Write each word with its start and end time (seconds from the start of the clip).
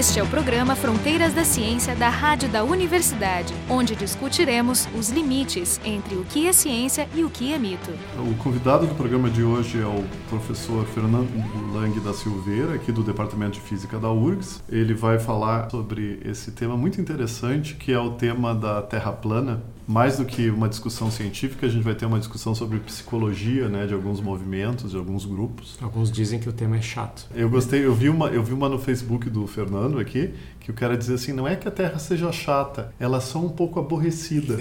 Este 0.00 0.18
é 0.18 0.22
o 0.22 0.26
programa 0.26 0.74
Fronteiras 0.74 1.34
da 1.34 1.44
Ciência 1.44 1.94
da 1.94 2.08
Rádio 2.08 2.48
da 2.48 2.64
Universidade, 2.64 3.52
onde 3.68 3.94
discutiremos 3.94 4.88
os 4.98 5.10
limites 5.10 5.78
entre 5.84 6.14
o 6.14 6.24
que 6.24 6.46
é 6.46 6.54
ciência 6.54 7.06
e 7.14 7.22
o 7.22 7.28
que 7.28 7.52
é 7.52 7.58
mito. 7.58 7.90
O 8.16 8.34
convidado 8.42 8.86
do 8.86 8.94
programa 8.94 9.28
de 9.28 9.42
hoje 9.42 9.78
é 9.78 9.84
o 9.84 10.02
professor 10.30 10.86
Fernando 10.86 11.28
Lang 11.74 12.00
da 12.00 12.14
Silveira, 12.14 12.76
aqui 12.76 12.90
do 12.90 13.02
Departamento 13.02 13.52
de 13.56 13.60
Física 13.60 13.98
da 13.98 14.10
URGS. 14.10 14.62
Ele 14.70 14.94
vai 14.94 15.18
falar 15.18 15.70
sobre 15.70 16.18
esse 16.24 16.50
tema 16.52 16.78
muito 16.78 16.98
interessante, 16.98 17.74
que 17.74 17.92
é 17.92 17.98
o 17.98 18.12
tema 18.12 18.54
da 18.54 18.80
Terra 18.80 19.12
plana 19.12 19.62
mais 19.90 20.18
do 20.18 20.24
que 20.24 20.48
uma 20.48 20.68
discussão 20.68 21.10
científica, 21.10 21.66
a 21.66 21.68
gente 21.68 21.82
vai 21.82 21.96
ter 21.96 22.06
uma 22.06 22.20
discussão 22.20 22.54
sobre 22.54 22.78
psicologia, 22.78 23.68
né, 23.68 23.86
de 23.86 23.92
alguns 23.92 24.20
movimentos, 24.20 24.92
de 24.92 24.96
alguns 24.96 25.24
grupos. 25.24 25.76
Alguns 25.82 26.12
dizem 26.12 26.38
que 26.38 26.48
o 26.48 26.52
tema 26.52 26.76
é 26.76 26.80
chato. 26.80 27.26
Eu 27.34 27.50
gostei, 27.50 27.84
eu 27.84 27.92
vi 27.92 28.08
uma, 28.08 28.28
eu 28.28 28.40
vi 28.40 28.52
uma 28.52 28.68
no 28.68 28.78
Facebook 28.78 29.28
do 29.28 29.44
Fernando 29.48 29.98
aqui, 29.98 30.32
que 30.60 30.70
o 30.70 30.74
cara 30.74 30.96
dizia 30.96 31.16
assim, 31.16 31.32
não 31.32 31.46
é 31.46 31.56
que 31.56 31.66
a 31.66 31.72
Terra 31.72 31.98
seja 31.98 32.30
chata, 32.30 32.94
ela 33.00 33.16
é 33.18 33.20
só 33.20 33.40
um 33.40 33.48
pouco 33.48 33.80
aborrecida. 33.80 34.58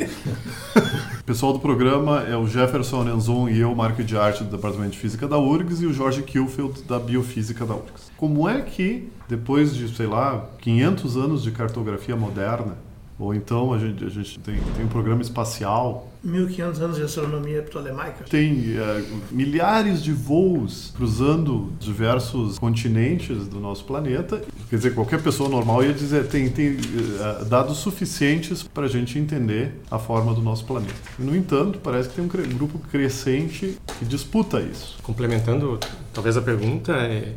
o 1.21 1.23
pessoal 1.23 1.53
do 1.53 1.59
programa 1.59 2.23
é 2.23 2.35
o 2.35 2.47
Jefferson 2.47 3.01
Anenzon 3.01 3.49
e 3.49 3.59
eu, 3.59 3.75
Marco 3.75 4.03
de 4.03 4.17
Arte 4.17 4.43
do 4.43 4.49
Departamento 4.49 4.93
de 4.93 4.97
Física 4.97 5.27
da 5.27 5.37
URGS 5.37 5.83
e 5.83 5.85
o 5.85 5.93
Jorge 5.93 6.23
Kilfield 6.23 6.81
da 6.87 6.97
Biofísica 6.97 7.67
da 7.67 7.75
URGS. 7.75 8.11
Como 8.17 8.49
é 8.49 8.61
que, 8.63 9.07
depois 9.27 9.75
de, 9.75 9.95
sei 9.95 10.07
lá, 10.07 10.49
500 10.59 11.17
anos 11.17 11.43
de 11.43 11.51
cartografia 11.51 12.15
moderna, 12.15 12.88
ou 13.19 13.35
então 13.35 13.73
a 13.73 13.77
gente, 13.77 14.03
a 14.05 14.09
gente 14.09 14.39
tem, 14.39 14.55
tem 14.75 14.85
um 14.85 14.87
programa 14.87 15.21
espacial. 15.21 16.09
1500 16.23 16.81
anos 16.81 16.97
de 16.97 17.03
astronomia 17.03 17.61
ptolemaica. 17.61 18.23
Tem 18.29 18.75
é, 18.77 19.03
milhares 19.29 20.01
de 20.01 20.13
voos 20.13 20.93
cruzando 20.95 21.71
diversos 21.79 22.57
continentes 22.57 23.47
do 23.47 23.59
nosso 23.59 23.83
planeta. 23.83 24.41
Quer 24.69 24.75
dizer, 24.77 24.95
qualquer 24.95 25.21
pessoa 25.21 25.49
normal 25.49 25.83
ia 25.83 25.93
dizer 25.93 26.27
tem, 26.27 26.49
tem 26.49 26.71
uh, 26.71 27.45
dados 27.45 27.77
suficientes 27.77 28.63
para 28.63 28.85
a 28.85 28.89
gente 28.89 29.19
entender 29.19 29.73
a 29.91 29.99
forma 29.99 30.33
do 30.33 30.41
nosso 30.41 30.65
planeta. 30.65 30.93
No 31.17 31.35
entanto, 31.35 31.79
parece 31.79 32.09
que 32.09 32.15
tem 32.15 32.23
um 32.23 32.57
grupo 32.57 32.79
crescente 32.79 33.77
que 33.97 34.05
disputa 34.05 34.61
isso. 34.61 34.97
Complementando, 35.03 35.77
talvez 36.13 36.37
a 36.37 36.41
pergunta 36.41 36.93
é 36.93 37.35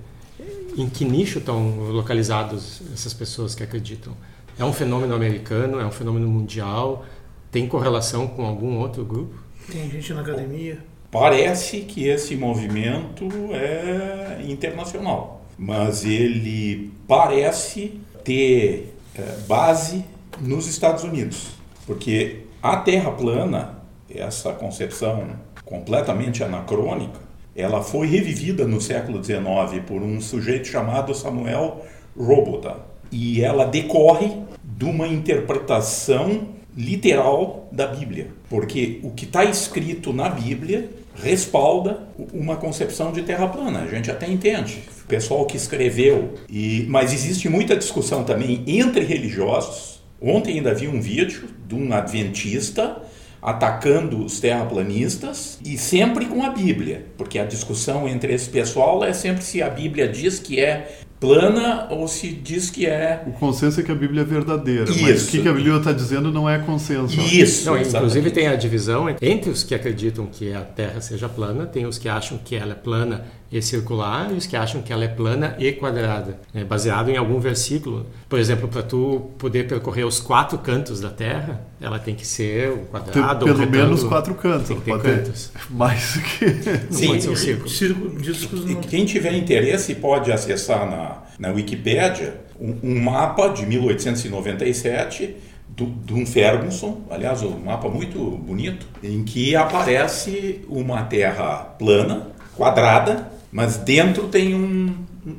em 0.76 0.88
que 0.88 1.04
nicho 1.04 1.38
estão 1.38 1.90
localizados 1.90 2.82
essas 2.92 3.12
pessoas 3.12 3.54
que 3.54 3.62
acreditam? 3.62 4.14
É 4.58 4.64
um 4.64 4.72
fenômeno 4.72 5.14
americano, 5.14 5.80
é 5.80 5.86
um 5.86 5.90
fenômeno 5.90 6.28
mundial? 6.28 7.04
Tem 7.50 7.66
correlação 7.66 8.26
com 8.26 8.44
algum 8.44 8.78
outro 8.78 9.04
grupo? 9.04 9.34
Tem 9.70 9.90
gente 9.90 10.12
na 10.12 10.20
academia. 10.20 10.78
Parece 11.10 11.80
que 11.80 12.06
esse 12.06 12.36
movimento 12.36 13.28
é 13.52 14.42
internacional, 14.48 15.44
mas 15.58 16.04
ele 16.04 16.90
parece 17.06 18.00
ter 18.24 18.94
é, 19.14 19.22
base 19.46 20.04
nos 20.40 20.66
Estados 20.66 21.04
Unidos, 21.04 21.50
porque 21.86 22.44
a 22.62 22.76
Terra 22.78 23.10
plana, 23.10 23.78
essa 24.08 24.52
concepção 24.52 25.28
completamente 25.64 26.42
anacrônica, 26.42 27.20
ela 27.54 27.82
foi 27.82 28.06
revivida 28.06 28.66
no 28.66 28.80
século 28.80 29.22
XIX 29.22 29.82
por 29.86 30.00
um 30.00 30.20
sujeito 30.20 30.68
chamado 30.68 31.14
Samuel 31.14 31.84
Robotham 32.16 32.91
e 33.12 33.44
ela 33.44 33.66
decorre 33.66 34.32
de 34.64 34.84
uma 34.86 35.06
interpretação 35.06 36.48
literal 36.76 37.68
da 37.70 37.86
Bíblia, 37.86 38.28
porque 38.48 38.98
o 39.02 39.10
que 39.10 39.26
está 39.26 39.44
escrito 39.44 40.12
na 40.12 40.30
Bíblia 40.30 40.88
respalda 41.14 42.08
uma 42.32 42.56
concepção 42.56 43.12
de 43.12 43.22
terra 43.22 43.46
plana. 43.46 43.80
A 43.80 43.86
gente 43.86 44.10
até 44.10 44.26
entende. 44.26 44.82
O 45.04 45.06
pessoal 45.06 45.44
que 45.44 45.58
escreveu 45.58 46.34
e 46.48 46.86
mas 46.88 47.12
existe 47.12 47.48
muita 47.50 47.76
discussão 47.76 48.24
também 48.24 48.64
entre 48.66 49.04
religiosos. 49.04 50.00
Ontem 50.20 50.54
ainda 50.54 50.72
vi 50.72 50.88
um 50.88 51.00
vídeo 51.00 51.48
de 51.68 51.74
um 51.74 51.92
adventista 51.92 53.02
atacando 53.42 54.24
os 54.24 54.38
terraplanistas 54.38 55.58
e 55.66 55.76
sempre 55.76 56.26
com 56.26 56.44
a 56.44 56.50
Bíblia, 56.50 57.06
porque 57.18 57.40
a 57.40 57.44
discussão 57.44 58.08
entre 58.08 58.32
esse 58.32 58.48
pessoal 58.48 59.04
é 59.04 59.12
sempre 59.12 59.42
se 59.42 59.60
a 59.60 59.68
Bíblia 59.68 60.08
diz 60.08 60.38
que 60.38 60.60
é 60.60 61.00
plana 61.22 61.86
ou 61.88 62.08
se 62.08 62.30
diz 62.30 62.68
que 62.68 62.84
é. 62.84 63.22
O 63.24 63.30
consenso 63.30 63.78
é 63.78 63.82
que 63.84 63.92
a 63.92 63.94
Bíblia 63.94 64.22
é 64.22 64.24
verdadeira, 64.24 64.90
Isso. 64.90 65.02
mas 65.02 65.28
o 65.28 65.30
que 65.30 65.48
a 65.48 65.52
Bíblia 65.52 65.76
está 65.76 65.92
dizendo 65.92 66.32
não 66.32 66.50
é 66.50 66.58
consenso. 66.58 67.20
Isso. 67.20 67.64
Não, 67.64 67.80
inclusive 67.80 68.32
tem 68.32 68.48
a 68.48 68.56
divisão 68.56 69.06
entre 69.22 69.48
os 69.48 69.62
que 69.62 69.72
acreditam 69.72 70.26
que 70.26 70.52
a 70.52 70.62
Terra 70.62 71.00
seja 71.00 71.28
plana, 71.28 71.64
tem 71.64 71.86
os 71.86 71.96
que 71.96 72.08
acham 72.08 72.38
que 72.44 72.56
ela 72.56 72.72
é 72.72 72.74
plana 72.74 73.24
e 73.52 73.60
circular 73.60 74.32
e 74.32 74.34
os 74.34 74.46
que 74.46 74.56
acham 74.56 74.80
que 74.80 74.92
ela 74.92 75.04
é 75.04 75.08
plana 75.08 75.54
e 75.58 75.70
quadrada, 75.72 76.40
né? 76.54 76.64
baseado 76.64 77.10
em 77.10 77.18
algum 77.18 77.38
versículo. 77.38 78.06
Por 78.28 78.38
exemplo, 78.38 78.66
para 78.66 78.82
tu 78.82 79.30
poder 79.38 79.68
percorrer 79.68 80.04
os 80.04 80.18
quatro 80.18 80.56
cantos 80.58 81.00
da 81.00 81.10
Terra, 81.10 81.60
ela 81.78 81.98
tem 81.98 82.14
que 82.14 82.26
ser 82.26 82.70
o 82.70 82.78
quadrado 82.86 83.44
Pelo 83.44 83.60
ou 83.60 83.70
menos 83.70 84.02
quatro 84.04 84.34
cantos. 84.34 84.68
Tem 84.68 84.78
que 84.78 84.84
ter 84.84 84.98
cantos. 84.98 85.52
Mais 85.68 86.14
do 86.14 86.20
que... 86.22 86.94
Sim, 86.94 87.06
pode 87.08 87.22
ser 87.22 87.30
um 87.30 87.36
círculo. 87.36 87.68
círculo 87.68 88.80
quem 88.88 89.04
tiver 89.04 89.34
interesse 89.34 89.94
pode 89.96 90.32
acessar 90.32 90.90
na, 90.90 91.22
na 91.38 91.54
Wikipédia 91.54 92.40
um, 92.58 92.78
um 92.82 93.00
mapa 93.00 93.48
de 93.48 93.66
1897 93.66 95.36
do, 95.68 95.86
de 95.86 96.14
um 96.14 96.24
Ferguson, 96.24 97.02
aliás, 97.10 97.42
um 97.42 97.58
mapa 97.58 97.88
muito 97.88 98.18
bonito, 98.18 98.86
em 99.02 99.22
que 99.24 99.56
aparece 99.56 100.64
uma 100.68 101.02
terra 101.02 101.74
plana, 101.78 102.28
quadrada, 102.56 103.30
mas 103.52 103.76
dentro 103.76 104.28
tem 104.28 104.54
um, 104.54 104.94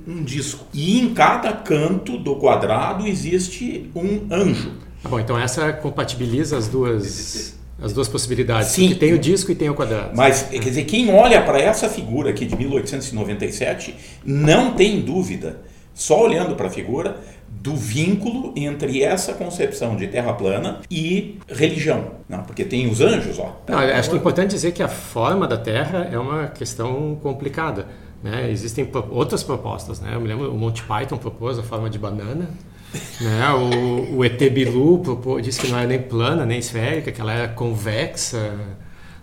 um, 0.08 0.24
disco. 0.24 0.66
E 0.72 1.00
em 1.00 1.14
cada 1.14 1.52
canto 1.52 2.18
do 2.18 2.36
quadrado 2.36 3.08
existe 3.08 3.90
um 3.96 4.22
anjo. 4.32 4.72
Tá 5.02 5.10
bom, 5.10 5.20
então 5.20 5.38
essa 5.38 5.74
compatibiliza 5.74 6.56
as 6.56 6.68
duas 6.68 7.58
as 7.82 7.92
duas 7.92 8.08
possibilidades. 8.08 8.70
Sim. 8.70 8.90
Porque 8.90 9.00
tem 9.00 9.14
o 9.14 9.20
disco 9.20 9.52
e 9.52 9.56
tem 9.56 9.70
o 9.70 9.74
quadrado. 9.74 10.12
Mas, 10.16 10.44
quer 10.44 10.60
dizer, 10.60 10.86
quem 10.86 11.14
olha 11.14 11.42
para 11.42 11.60
essa 11.60 11.90
figura 11.90 12.30
aqui 12.30 12.46
de 12.46 12.56
1897 12.56 13.96
não 14.24 14.74
tem 14.74 15.02
dúvida, 15.02 15.62
só 15.94 16.24
olhando 16.24 16.56
para 16.56 16.68
a 16.68 16.70
figura, 16.70 17.20
do 17.50 17.76
vínculo 17.76 18.54
entre 18.56 19.02
essa 19.04 19.34
concepção 19.34 19.96
de 19.96 20.08
terra 20.08 20.34
plana 20.34 20.82
e 20.90 21.40
religião. 21.48 22.12
Não, 22.28 22.44
porque 22.44 22.66
tem 22.66 22.90
os 22.90 23.00
anjos, 23.00 23.40
ó. 23.40 23.56
Não, 23.68 23.80
acho 23.80 24.10
que 24.10 24.16
é 24.16 24.20
importante 24.20 24.52
dizer 24.52 24.72
que 24.72 24.84
a 24.84 24.88
forma 24.88 25.48
da 25.48 25.58
Terra 25.58 26.10
é 26.12 26.18
uma 26.18 26.48
questão 26.48 27.18
complicada. 27.22 27.88
Né? 28.24 28.50
Existem 28.50 28.90
outras 29.10 29.44
propostas. 29.44 30.00
Né? 30.00 30.16
Eu 30.16 30.22
me 30.22 30.28
lembro, 30.28 30.50
o 30.50 30.58
Monty 30.58 30.82
Python 30.84 31.18
propôs 31.18 31.60
a 31.60 31.64
forma 31.64 31.90
de 31.90 32.00
banana. 32.00 32.50
Né? 33.20 33.50
O, 33.50 34.18
o 34.18 34.26
ET 34.26 34.40
Bilu 34.50 35.00
propôs, 35.00 35.44
disse 35.44 35.60
que 35.60 35.68
não 35.68 35.78
era 35.78 35.88
nem 35.88 36.02
plana, 36.02 36.46
nem 36.46 36.60
esférica, 36.60 37.12
que 37.12 37.20
ela 37.20 37.34
era 37.34 37.48
convexa. 37.50 38.40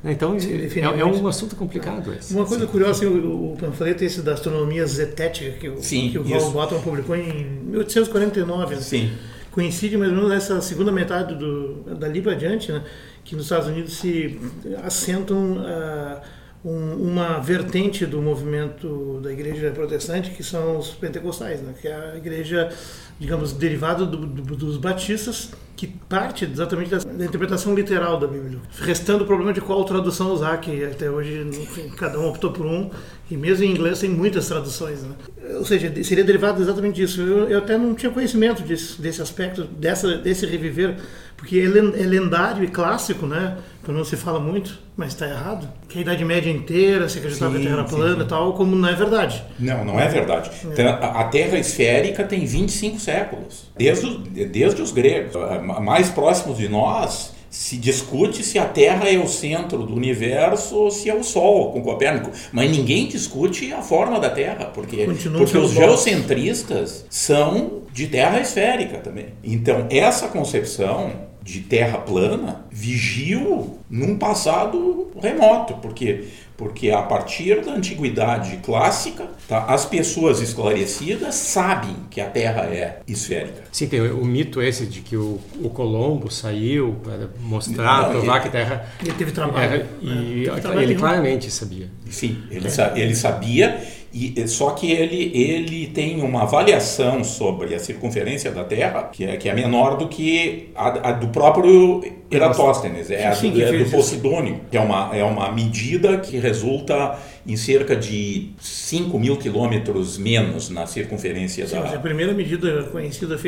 Né? 0.05 0.13
Então, 0.13 0.37
é, 0.37 1.01
é, 1.01 1.05
um 1.05 1.27
assunto 1.27 1.57
complicado 1.57 2.13
esse. 2.13 2.35
Uma 2.35 2.45
coisa 2.45 2.67
Sim. 2.67 2.71
curiosa, 2.71 3.09
o, 3.09 3.53
o 3.53 3.57
panfleto 3.57 4.05
esse 4.05 4.21
da 4.21 4.35
astronomia 4.35 4.87
zetética, 4.87 5.53
que, 5.53 5.83
Sim, 5.83 6.11
que 6.11 6.19
o 6.19 6.25
Val 6.25 6.51
Bottom 6.51 6.81
publicou 6.83 7.17
em 7.17 7.45
1849, 7.65 8.75
né? 8.75 8.81
Sim. 8.83 9.13
coincide 9.51 9.97
mais 9.97 10.11
ou 10.11 10.17
menos 10.17 10.31
nessa 10.31 10.61
segunda 10.61 10.93
metade 10.93 11.35
do, 11.37 11.95
dali 11.95 12.21
para 12.21 12.33
adiante, 12.33 12.71
né? 12.71 12.83
que 13.25 13.35
nos 13.35 13.45
Estados 13.45 13.69
Unidos 13.69 13.95
se 13.95 14.39
assentam... 14.85 15.59
Uh, 15.59 16.40
um, 16.65 16.95
uma 16.95 17.39
vertente 17.39 18.05
do 18.05 18.21
movimento 18.21 19.21
da 19.23 19.33
igreja 19.33 19.71
protestante, 19.71 20.31
que 20.31 20.45
são 20.45 20.79
os 20.79 20.91
pentecostais, 20.91 21.61
né? 21.63 21.75
que 21.81 21.89
é 21.89 21.95
a 21.95 22.17
igreja, 22.17 22.71
digamos, 23.19 23.53
derivada 23.53 24.05
do, 24.05 24.19
do, 24.19 24.57
dos 24.57 24.77
batistas, 24.77 25.51
que 25.75 25.87
parte 25.87 26.45
exatamente 26.45 26.91
da, 26.91 26.99
da, 26.99 27.25
interpretação 27.25 27.75
literal 27.75 28.19
da 28.19 28.27
Bíblia. 28.27 28.59
Restando 28.79 29.25
o 29.25 29.27
problema 29.27 29.55
de 29.55 29.63
qual 29.63 29.83
tradução 29.85 30.31
usar, 30.33 30.59
que 30.59 30.85
até 30.85 31.11
hoje 31.11 31.41
enfim, 31.41 31.89
cada 31.97 32.19
um 32.21 32.29
optou 32.29 32.53
por 32.53 32.67
um, 32.67 32.91
e 33.31 33.37
mesmo 33.39 33.65
em 33.65 33.71
inglês 33.71 34.01
tem 34.01 34.11
muitas 34.11 34.47
traduções. 34.47 35.03
Né? 35.03 35.15
Ou 35.57 35.65
seja, 35.65 35.91
seria 36.05 36.25
derivado 36.25 36.61
exatamente 36.61 36.97
disso. 36.97 37.23
Eu, 37.23 37.49
eu 37.49 37.59
até 37.59 37.79
não 37.79 37.95
tinha 37.95 38.13
conhecimento 38.13 38.63
desse, 38.63 39.01
desse 39.01 39.23
aspecto, 39.23 39.65
dessa, 39.65 40.19
desse 40.19 40.45
reviver 40.45 40.97
porque 41.41 41.59
é, 41.59 41.65
é 41.65 42.07
lendário 42.07 42.63
e 42.63 42.69
clássico, 42.69 43.27
né? 43.27 43.57
Quando 43.83 43.97
não 43.97 44.05
se 44.05 44.15
fala 44.15 44.39
muito, 44.39 44.79
mas 44.95 45.09
está 45.15 45.27
errado. 45.27 45.67
Que 45.89 45.99
a 45.99 46.03
Idade 46.03 46.23
Média 46.23 46.51
inteira 46.51 47.09
se 47.09 47.17
acreditava 47.17 47.59
que 47.59 47.67
a 47.67 47.71
Terra 47.71 47.85
plana 47.85 48.25
e 48.25 48.27
tal, 48.27 48.53
como 48.53 48.77
não 48.77 48.87
é 48.87 48.95
verdade. 48.95 49.43
Não, 49.59 49.83
não 49.83 49.99
é 49.99 50.07
verdade. 50.07 50.51
É. 50.63 50.69
Então, 50.69 50.87
a 50.87 51.25
Terra 51.25 51.59
esférica 51.59 52.25
tem 52.25 52.45
25 52.45 53.01
séculos, 53.01 53.71
desde, 53.75 54.19
desde 54.45 54.83
os 54.83 54.93
gregos. 54.93 55.33
Mais 55.81 56.11
próximos 56.11 56.59
de 56.59 56.69
nós, 56.69 57.33
se 57.49 57.79
discute 57.79 58.45
se 58.45 58.59
a 58.59 58.67
Terra 58.67 59.09
é 59.09 59.17
o 59.17 59.27
centro 59.27 59.79
do 59.79 59.95
universo 59.95 60.77
ou 60.77 60.91
se 60.91 61.09
é 61.09 61.15
o 61.15 61.25
Sol, 61.25 61.73
com 61.73 61.81
Copérnico. 61.81 62.31
Mas 62.53 62.71
ninguém 62.71 63.09
discute 63.09 63.73
a 63.73 63.81
forma 63.81 64.21
da 64.21 64.29
Terra, 64.29 64.67
porque, 64.67 65.09
porque 65.39 65.57
os 65.57 65.73
geocentristas 65.73 67.07
são 67.09 67.81
de 67.91 68.09
Terra 68.09 68.41
esférica 68.41 68.99
também. 68.99 69.29
Então, 69.43 69.87
essa 69.89 70.29
concepção 70.29 71.30
de 71.51 71.61
terra 71.61 71.99
plana 71.99 72.65
vigiu 72.71 73.79
num 73.91 74.17
passado 74.17 75.09
remoto, 75.21 75.75
porque 75.75 76.25
porque 76.57 76.91
a 76.91 77.01
partir 77.01 77.65
da 77.65 77.73
antiguidade 77.73 78.59
clássica, 78.59 79.27
tá, 79.49 79.65
as 79.65 79.87
pessoas 79.87 80.43
esclarecidas 80.43 81.35
sabem 81.35 81.97
que 82.11 82.21
a 82.21 82.27
Terra 82.29 82.65
é 82.67 83.01
esférica. 83.09 83.63
Sim, 83.73 83.87
tem 83.89 83.99
o, 84.03 84.21
o 84.21 84.27
mito 84.27 84.61
esse 84.61 84.85
de 84.85 85.01
que 85.01 85.17
o, 85.17 85.41
o 85.63 85.71
Colombo 85.71 86.31
saiu 86.31 86.97
para 87.03 87.31
mostrar, 87.41 88.03
Não, 88.03 88.11
provar 88.11 88.33
ele- 88.35 88.41
que 88.43 88.49
a 88.49 88.51
Terra 88.51 88.87
Ele 89.01 89.13
teve 89.15 89.33
trabalho. 89.33 89.73
era- 89.73 89.89
e 90.03 90.45
Teve 90.45 90.61
trabalho 90.61 90.81
ele 90.81 90.87
nenhum. 90.89 91.01
claramente 91.01 91.51
sabia. 91.51 91.89
Sim, 92.11 92.43
ele, 92.51 92.69
sa- 92.69 92.93
ele 92.95 93.15
sabia, 93.15 93.83
e 94.13 94.49
só 94.49 94.71
que 94.71 94.91
ele, 94.91 95.31
ele 95.33 95.87
tem 95.87 96.21
uma 96.21 96.43
avaliação 96.43 97.23
sobre 97.23 97.75
a 97.77 97.79
circunferência 97.79 98.51
da 98.51 98.65
Terra 98.65 99.05
que 99.05 99.25
é, 99.25 99.37
que 99.37 99.49
é 99.49 99.55
menor 99.55 99.97
do 99.97 100.09
que 100.09 100.71
a, 100.75 101.11
a 101.11 101.13
do 101.13 101.29
próprio 101.29 102.03
Eratóstenes, 102.29 103.09
é 103.09 103.29
a 103.29 103.35
Sim, 103.35 103.51
do, 103.51 103.57
que 103.57 103.63
é 103.63 103.73
do. 103.73 103.91
Posidônio, 103.91 104.61
que 104.69 104.77
é 104.77 104.81
uma, 104.81 105.17
é 105.17 105.23
uma 105.23 105.53
medida 105.53 106.19
que 106.19 106.39
resulta 106.39 107.19
em 107.47 107.57
cerca 107.57 107.95
de 107.95 108.51
5 108.59 109.17
mil 109.17 109.37
quilômetros 109.37 110.19
menos 110.19 110.71
na 110.71 110.87
circunferência 110.87 111.67
Sim, 111.69 111.77
mas 111.77 111.87
é 111.87 111.89
a 111.89 111.93
da... 111.93 112.01
primeira 112.01 112.35
medida 112.35 112.83
conhecida 112.85 113.39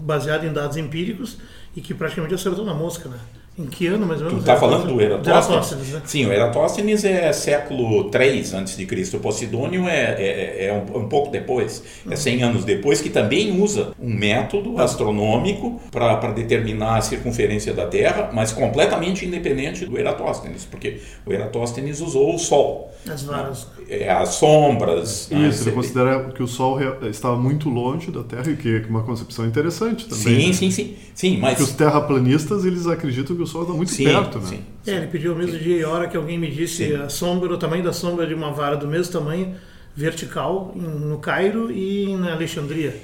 baseada 0.00 0.46
em 0.46 0.52
dados 0.52 0.76
empíricos 0.76 1.38
e 1.74 1.80
que 1.80 1.92
praticamente 1.92 2.34
acertou 2.34 2.64
na 2.64 2.74
mosca, 2.74 3.08
né? 3.08 3.18
Em 3.56 3.66
que 3.66 3.86
ano, 3.86 4.04
mais 4.04 4.20
ou 4.20 4.26
Tu 4.28 4.32
menos? 4.34 4.48
está 4.48 4.56
falando 4.56 4.88
do 4.88 5.00
Eratóstenes? 5.00 5.48
Eratóstenes, 5.48 5.92
né? 5.92 6.02
Sim, 6.04 6.26
o 6.26 6.32
Eratóstenes 6.32 7.04
é 7.04 7.32
século 7.32 8.10
3 8.10 8.52
antes 8.52 8.76
de 8.76 8.84
Cristo. 8.84 9.18
O 9.18 9.20
Posidônio 9.20 9.86
é, 9.88 10.16
é, 10.18 10.66
é 10.66 10.72
um, 10.92 11.02
um 11.04 11.08
pouco 11.08 11.30
depois, 11.30 11.82
é 12.10 12.16
100 12.16 12.42
anos 12.42 12.64
depois, 12.64 13.00
que 13.00 13.10
também 13.10 13.60
usa 13.62 13.92
um 14.00 14.12
método 14.12 14.76
astronômico 14.82 15.80
para 15.92 16.32
determinar 16.32 16.96
a 16.96 17.00
circunferência 17.00 17.72
da 17.72 17.86
Terra, 17.86 18.30
mas 18.32 18.50
completamente 18.52 19.24
independente 19.24 19.86
do 19.86 19.96
Eratóstenes, 19.96 20.64
porque 20.64 21.00
o 21.24 21.32
Eratóstenes 21.32 22.00
usou 22.00 22.34
o 22.34 22.38
Sol, 22.40 22.92
As 23.08 23.22
varas. 23.22 23.68
é, 23.88 24.10
as 24.10 24.30
sombras. 24.30 25.28
né? 25.30 25.48
Isso, 25.48 25.62
ele 25.68 25.76
considera 25.76 26.24
que 26.30 26.42
o 26.42 26.48
Sol 26.48 26.78
estava 27.08 27.36
muito 27.36 27.68
longe 27.68 28.10
da 28.10 28.24
Terra, 28.24 28.50
e 28.50 28.56
que 28.56 28.82
é 28.84 28.88
uma 28.88 29.04
concepção 29.04 29.46
interessante 29.46 30.08
também. 30.08 30.24
Sim, 30.24 30.46
né? 30.48 30.52
sim, 30.52 30.70
sim, 30.72 30.96
sim, 31.14 31.38
mas 31.38 31.50
Porque 31.58 31.70
os 31.70 31.76
terraplanistas, 31.76 32.64
eles 32.64 32.86
acreditam 32.88 33.36
que 33.36 33.43
o 33.44 33.46
Sol 33.46 33.62
está 33.62 33.74
muito 33.74 33.92
sim, 33.92 34.04
perto, 34.04 34.38
né? 34.40 34.46
sim. 34.46 34.60
É, 34.86 34.96
ele 34.96 35.06
pediu 35.06 35.32
ao 35.32 35.38
mesmo 35.38 35.58
dia 35.58 35.76
e 35.78 35.84
hora 35.84 36.08
que 36.08 36.16
alguém 36.16 36.38
medisse 36.38 36.88
Sim. 36.88 36.96
a 36.96 37.08
sombra, 37.08 37.52
o 37.52 37.56
tamanho 37.56 37.82
da 37.84 37.92
sombra 37.92 38.26
de 38.26 38.34
uma 38.34 38.50
vara 38.52 38.76
do 38.76 38.86
mesmo 38.88 39.12
tamanho, 39.12 39.54
vertical, 39.96 40.72
no 40.76 41.18
Cairo 41.18 41.70
e 41.70 42.14
na 42.16 42.32
Alexandria. 42.32 42.94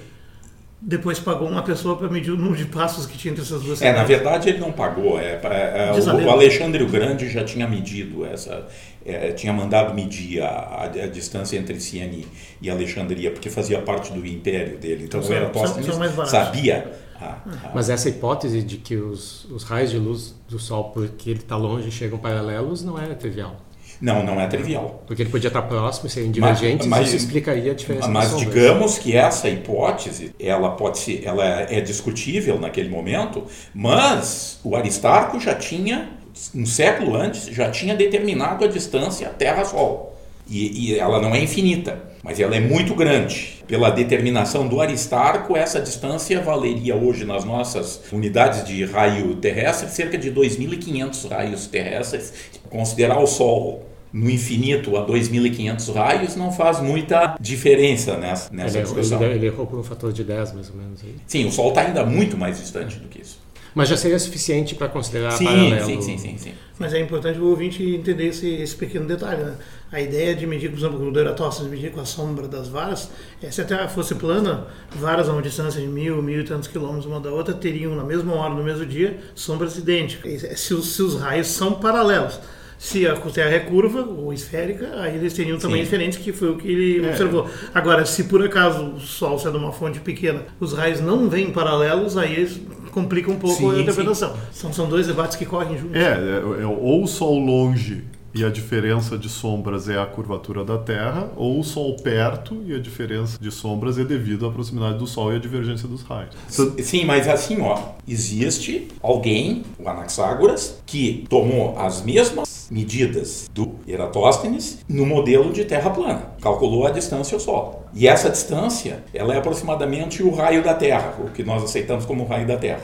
Depois 0.82 1.18
pagou 1.18 1.46
uma 1.46 1.62
pessoa 1.62 1.94
para 1.96 2.08
medir 2.08 2.30
o 2.30 2.36
número 2.38 2.56
de 2.56 2.64
passos 2.64 3.04
que 3.06 3.18
tinha 3.18 3.32
entre 3.32 3.42
essas 3.44 3.62
duas 3.62 3.82
É, 3.82 3.92
na 3.92 3.98
cidades. 3.98 4.08
verdade 4.08 4.48
ele 4.48 4.58
não 4.58 4.72
pagou. 4.72 5.20
É, 5.20 5.36
pra- 5.36 5.54
é, 5.54 5.92
o, 5.92 6.26
o 6.26 6.30
Alexandre 6.30 6.82
o 6.82 6.88
Grande 6.88 7.28
já 7.28 7.44
tinha 7.44 7.68
medido 7.68 8.24
essa, 8.24 8.66
é, 9.04 9.30
tinha 9.32 9.52
mandado 9.52 9.92
medir 9.94 10.40
a, 10.42 10.46
a- 10.48 10.84
a 10.84 11.06
distância 11.06 11.58
entre 11.58 11.78
Siena 11.78 12.14
e, 12.62 12.70
Alexandria, 12.70 13.30
porque 13.30 13.50
fazia 13.50 13.78
parte 13.82 14.10
do 14.10 14.26
império 14.26 14.78
dele. 14.78 15.04
Então 15.04 15.20
o 15.20 15.22
são 15.22 15.98
mais 15.98 16.12
baratos. 16.12 16.30
sabia. 16.30 16.90
A- 17.20 17.26
a- 17.68 17.72
Mas 17.74 17.90
essa 17.90 18.08
hipótese 18.08 18.62
de 18.62 18.76
que 18.78 18.96
os, 18.96 19.44
os 19.50 19.62
raios 19.64 19.90
de 19.90 19.98
luz 19.98 20.34
do 20.48 20.58
Sol, 20.58 20.84
porque 20.84 21.30
ele 21.30 21.40
está 21.40 21.56
longe, 21.56 21.90
chegam 21.90 22.18
paralelos, 22.18 22.82
não 22.82 22.98
é 22.98 23.06
trivial. 23.14 23.56
Não, 24.00 24.24
não 24.24 24.40
é 24.40 24.46
trivial. 24.46 25.02
Porque 25.06 25.22
ele 25.22 25.28
podia 25.30 25.48
estar 25.48 25.60
próximo 25.62 26.06
e 26.06 26.10
serem 26.10 26.30
divergentes 26.30 26.86
mas- 26.86 27.12
e 27.12 27.16
explicaria 27.16 27.72
a 27.72 27.74
diferença 27.74 28.08
Mas 28.08 28.34
digamos 28.38 28.96
que 28.98 29.14
essa 29.14 29.46
hipótese, 29.48 30.34
ela 30.40 30.70
pode 30.70 30.98
ser, 30.98 31.22
ela 31.24 31.44
é 31.44 31.82
discutível 31.82 32.58
naquele 32.58 32.88
momento, 32.88 33.44
mas 33.74 34.58
o 34.64 34.74
Aristarco 34.74 35.38
já 35.38 35.54
tinha, 35.54 36.08
um 36.54 36.64
século 36.64 37.14
antes, 37.14 37.46
já 37.46 37.70
tinha 37.70 37.94
determinado 37.94 38.64
a 38.64 38.68
distância 38.68 39.28
Terra-Sol. 39.28 40.09
E, 40.50 40.90
e 40.90 40.98
ela 40.98 41.20
não 41.22 41.32
é 41.34 41.40
infinita, 41.40 42.02
mas 42.24 42.40
ela 42.40 42.56
é 42.56 42.60
muito 42.60 42.94
grande. 42.94 43.62
Pela 43.68 43.88
determinação 43.90 44.66
do 44.66 44.80
Aristarco, 44.80 45.56
essa 45.56 45.80
distância 45.80 46.40
valeria 46.40 46.96
hoje 46.96 47.24
nas 47.24 47.44
nossas 47.44 48.02
unidades 48.12 48.64
de 48.64 48.84
raio 48.84 49.36
terrestre 49.36 49.88
cerca 49.88 50.18
de 50.18 50.30
2.500 50.32 51.28
raios 51.30 51.66
terrestres. 51.68 52.32
Considerar 52.68 53.20
o 53.20 53.26
Sol 53.26 53.86
no 54.12 54.28
infinito 54.28 54.96
a 54.96 55.06
2.500 55.06 55.94
raios 55.94 56.34
não 56.34 56.50
faz 56.50 56.80
muita 56.80 57.36
diferença 57.40 58.16
nessa, 58.16 58.52
nessa 58.52 58.78
Ele, 58.78 58.84
discussão. 58.84 59.22
ele, 59.22 59.34
ele 59.34 59.46
errou 59.46 59.66
por 59.68 59.78
um 59.78 59.84
fator 59.84 60.12
de 60.12 60.24
10, 60.24 60.52
mais 60.54 60.68
ou 60.68 60.74
menos. 60.76 61.00
Sim, 61.28 61.46
o 61.46 61.52
Sol 61.52 61.68
está 61.68 61.82
ainda 61.82 62.04
muito 62.04 62.36
mais 62.36 62.58
distante 62.58 62.96
do 62.98 63.06
que 63.08 63.20
isso. 63.22 63.38
Mas 63.74 63.88
já 63.88 63.96
seria 63.96 64.18
suficiente 64.18 64.74
para 64.74 64.88
considerar 64.88 65.30
Sim, 65.32 65.44
paralelo. 65.44 65.86
sim, 65.86 66.00
sim, 66.02 66.18
sim, 66.18 66.38
sim. 66.38 66.52
Mas 66.78 66.92
é 66.94 67.00
importante 67.00 67.38
o 67.38 67.46
ouvinte 67.46 67.82
entender 67.84 68.26
esse, 68.28 68.48
esse 68.48 68.74
pequeno 68.74 69.06
detalhe. 69.06 69.42
Né? 69.42 69.54
A 69.92 70.00
ideia 70.00 70.34
de 70.34 70.46
medir, 70.46 70.70
por 70.70 70.78
exemplo, 70.78 70.98
o 71.12 71.18
Eratóstenes, 71.18 71.70
medir 71.70 71.90
com 71.92 72.00
a 72.00 72.04
sombra 72.04 72.48
das 72.48 72.68
varas, 72.68 73.10
é, 73.42 73.50
se 73.50 73.60
a 73.60 73.64
Terra 73.64 73.86
fosse 73.88 74.14
plana, 74.14 74.66
varas 74.96 75.28
a 75.28 75.32
uma 75.32 75.42
distância 75.42 75.80
de 75.80 75.86
mil, 75.86 76.22
mil 76.22 76.40
e 76.40 76.44
tantos 76.44 76.68
quilômetros 76.68 77.06
uma 77.06 77.20
da 77.20 77.30
outra, 77.30 77.52
teriam 77.54 77.94
na 77.94 78.04
mesma 78.04 78.34
hora, 78.34 78.54
no 78.54 78.62
mesmo 78.64 78.86
dia, 78.86 79.18
sombras 79.34 79.76
idênticas. 79.76 80.42
E, 80.42 80.56
Se 80.56 80.74
os, 80.74 80.94
se 80.94 81.02
os 81.02 81.20
raios 81.20 81.46
são 81.48 81.74
paralelos. 81.74 82.40
Se 82.78 83.06
a 83.06 83.14
Terra 83.14 83.54
é 83.56 83.60
curva 83.60 84.00
ou 84.00 84.32
esférica, 84.32 84.88
aí 85.02 85.14
eles 85.16 85.34
teriam 85.34 85.58
tamanhos 85.58 85.86
Sim. 85.86 85.90
diferentes, 85.90 86.18
que 86.18 86.32
foi 86.32 86.50
o 86.50 86.56
que 86.56 86.66
ele 86.66 87.04
É. 87.06 87.10
observou. 87.10 87.46
Agora, 87.74 88.06
se 88.06 88.24
por 88.24 88.42
acaso 88.42 88.82
o 88.94 89.00
Sol 89.00 89.38
sendo 89.38 89.58
uma 89.58 89.70
fonte 89.70 90.00
pequena, 90.00 90.46
os 90.58 90.72
raios 90.72 90.98
não 90.98 91.28
vêm 91.28 91.50
paralelos, 91.52 92.16
aí 92.16 92.32
eles 92.36 92.58
complicam 92.90 93.34
um 93.34 93.38
pouco 93.38 93.56
Sim, 93.56 93.70
a 93.70 93.74
sim. 93.74 93.80
interpretação. 93.82 94.36
São, 94.52 94.72
são 94.72 94.88
dois 94.88 95.06
debates 95.06 95.36
que 95.36 95.46
correm 95.46 95.78
juntos. 95.78 95.96
É, 95.96 96.12
é, 96.12 96.62
é 96.62 96.66
ou 96.66 97.02
o 97.02 97.06
Sol 97.06 97.38
longe 97.38 98.04
e 98.34 98.44
a 98.44 98.48
diferença 98.48 99.18
de 99.18 99.28
sombras 99.28 99.88
é 99.88 99.98
a 99.98 100.06
curvatura 100.06 100.64
da 100.64 100.78
Terra, 100.78 101.30
ou 101.36 101.58
o 101.58 101.64
Sol 101.64 101.96
perto 101.96 102.62
e 102.64 102.74
a 102.74 102.78
diferença 102.78 103.38
de 103.40 103.50
sombras 103.50 103.98
é 103.98 104.04
devido 104.04 104.46
à 104.46 104.52
proximidade 104.52 104.98
do 104.98 105.06
Sol 105.06 105.32
e 105.32 105.36
à 105.36 105.38
divergência 105.38 105.88
dos 105.88 106.02
raios. 106.02 106.34
Então, 106.52 106.74
Sim, 106.78 107.04
mas 107.04 107.26
assim, 107.26 107.60
ó, 107.60 107.76
existe 108.06 108.88
alguém, 109.02 109.64
o 109.78 109.88
Anaxágoras, 109.88 110.80
que 110.86 111.24
tomou 111.28 111.76
as 111.78 112.02
mesmas 112.02 112.59
medidas 112.70 113.50
do 113.52 113.72
Eratóstenes 113.86 114.78
no 114.88 115.04
modelo 115.04 115.52
de 115.52 115.64
Terra 115.64 115.90
plana. 115.90 116.34
Calculou 116.40 116.86
a 116.86 116.90
distância 116.90 117.34
ao 117.34 117.40
Sol. 117.40 117.84
E 117.92 118.06
essa 118.06 118.30
distância, 118.30 119.02
ela 119.12 119.34
é 119.34 119.38
aproximadamente 119.38 120.22
o 120.22 120.30
raio 120.30 120.62
da 120.62 120.74
Terra, 120.74 121.16
o 121.18 121.30
que 121.30 121.42
nós 121.42 121.64
aceitamos 121.64 122.06
como 122.06 122.22
o 122.22 122.26
raio 122.26 122.46
da 122.46 122.56
Terra. 122.56 122.82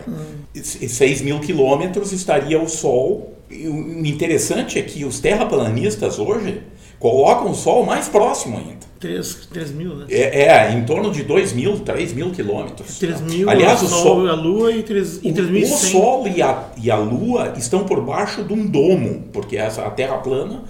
E 0.55 0.61
6 0.61 1.23
mil 1.23 1.38
quilômetros 1.41 2.12
estaria 2.12 2.61
o 2.61 2.69
Sol. 2.69 3.33
E 3.49 3.69
o 3.69 4.05
interessante 4.05 4.79
é 4.79 4.83
que 4.83 5.05
os 5.05 5.21
terraplanistas 5.21 6.19
hoje 6.19 6.62
colocam 6.99 7.51
o 7.51 7.55
Sol 7.55 7.85
mais 7.85 8.09
próximo 8.09 8.57
ainda. 8.59 8.87
3, 8.99 9.49
3 9.53 9.71
mil, 9.73 9.95
né? 9.95 10.07
É, 10.09 10.45
é, 10.47 10.73
em 10.73 10.85
torno 10.85 11.11
de 11.13 11.23
2 11.23 11.53
mil, 11.53 11.79
3 11.81 12.12
mil 12.15 12.31
quilômetros. 12.31 12.99
3 12.99 13.21
mil 13.21 13.49
Aliás, 13.50 13.83
o 13.83 13.85
o 13.85 13.88
Sol, 13.88 14.03
Sol, 14.03 14.29
a 14.29 14.35
Lua 14.35 14.73
e 14.73 14.83
3, 14.83 15.21
e 15.23 15.31
o, 15.31 15.35
3.100. 15.35 15.62
o 15.62 15.67
Sol 15.76 16.29
e 16.29 16.41
a, 16.43 16.65
e 16.83 16.91
a 16.91 16.97
Lua 16.97 17.53
estão 17.57 17.85
por 17.85 18.00
baixo 18.03 18.43
de 18.43 18.53
um 18.55 18.67
domo, 18.67 19.25
porque 19.33 19.57
essa, 19.57 19.83
a 19.87 19.91
Terra 19.91 20.17
plana 20.19 20.65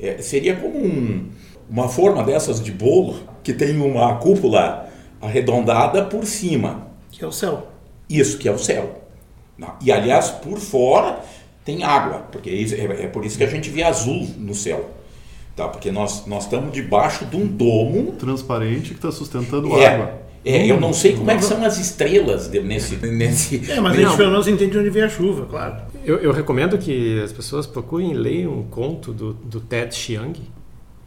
é, 0.00 0.18
seria 0.22 0.54
como 0.56 0.78
um- 0.78 1.28
uma 1.68 1.88
forma 1.88 2.22
dessas 2.22 2.62
de 2.62 2.70
bolo 2.70 3.16
que 3.42 3.52
tem 3.52 3.80
uma 3.80 4.14
cúpula 4.16 4.88
arredondada 5.20 6.04
por 6.04 6.24
cima. 6.24 6.86
Que 7.10 7.24
é 7.24 7.26
o 7.26 7.32
céu. 7.32 7.66
Isso 8.08 8.38
que 8.38 8.48
é 8.48 8.52
o 8.52 8.58
céu. 8.58 9.02
E 9.80 9.90
aliás, 9.92 10.28
por 10.30 10.58
fora 10.58 11.20
tem 11.64 11.82
água, 11.84 12.26
porque 12.32 12.50
é, 12.50 12.80
é- 12.80 13.04
é 13.04 13.06
por 13.06 13.24
isso 13.24 13.38
que 13.38 13.44
a 13.44 13.48
gente 13.48 13.70
vê 13.70 13.82
azul 13.82 14.26
no 14.38 14.54
céu. 14.54 14.90
Tá? 15.54 15.68
Porque 15.68 15.90
nós, 15.92 16.26
nós 16.26 16.44
estamos 16.44 16.72
debaixo 16.72 17.26
de 17.26 17.36
um 17.36 17.46
domo 17.46 18.12
transparente 18.12 18.90
que 18.90 18.94
está 18.96 19.12
sustentando 19.12 19.70
é, 19.78 19.86
água. 19.86 20.14
é, 20.44 20.66
eu 20.66 20.80
não 20.80 20.92
sei 20.94 21.14
como 21.14 21.30
é 21.30 21.36
que 21.36 21.44
são 21.44 21.62
as 21.64 21.78
estrelas 21.78 22.48
de- 22.48 22.60
nesse, 22.60 22.96
nesse. 23.06 23.70
É, 23.70 23.78
mas 23.80 23.92
a 23.98 24.00
Não. 24.00 24.08
gente 24.08 24.16
pelo 24.16 24.30
menos 24.30 24.48
entende 24.48 24.70
de 24.72 24.78
onde 24.78 24.90
vem 24.90 25.02
a 25.02 25.08
chuva, 25.10 25.44
claro. 25.46 25.76
Eu, 26.04 26.16
eu 26.18 26.32
recomendo 26.32 26.78
que 26.78 27.20
as 27.22 27.32
pessoas 27.32 27.66
procurem 27.66 28.14
ler 28.14 28.48
um 28.48 28.62
conto 28.64 29.12
do, 29.12 29.34
do 29.34 29.60
Ted 29.60 29.94
Chiang, 29.94 30.40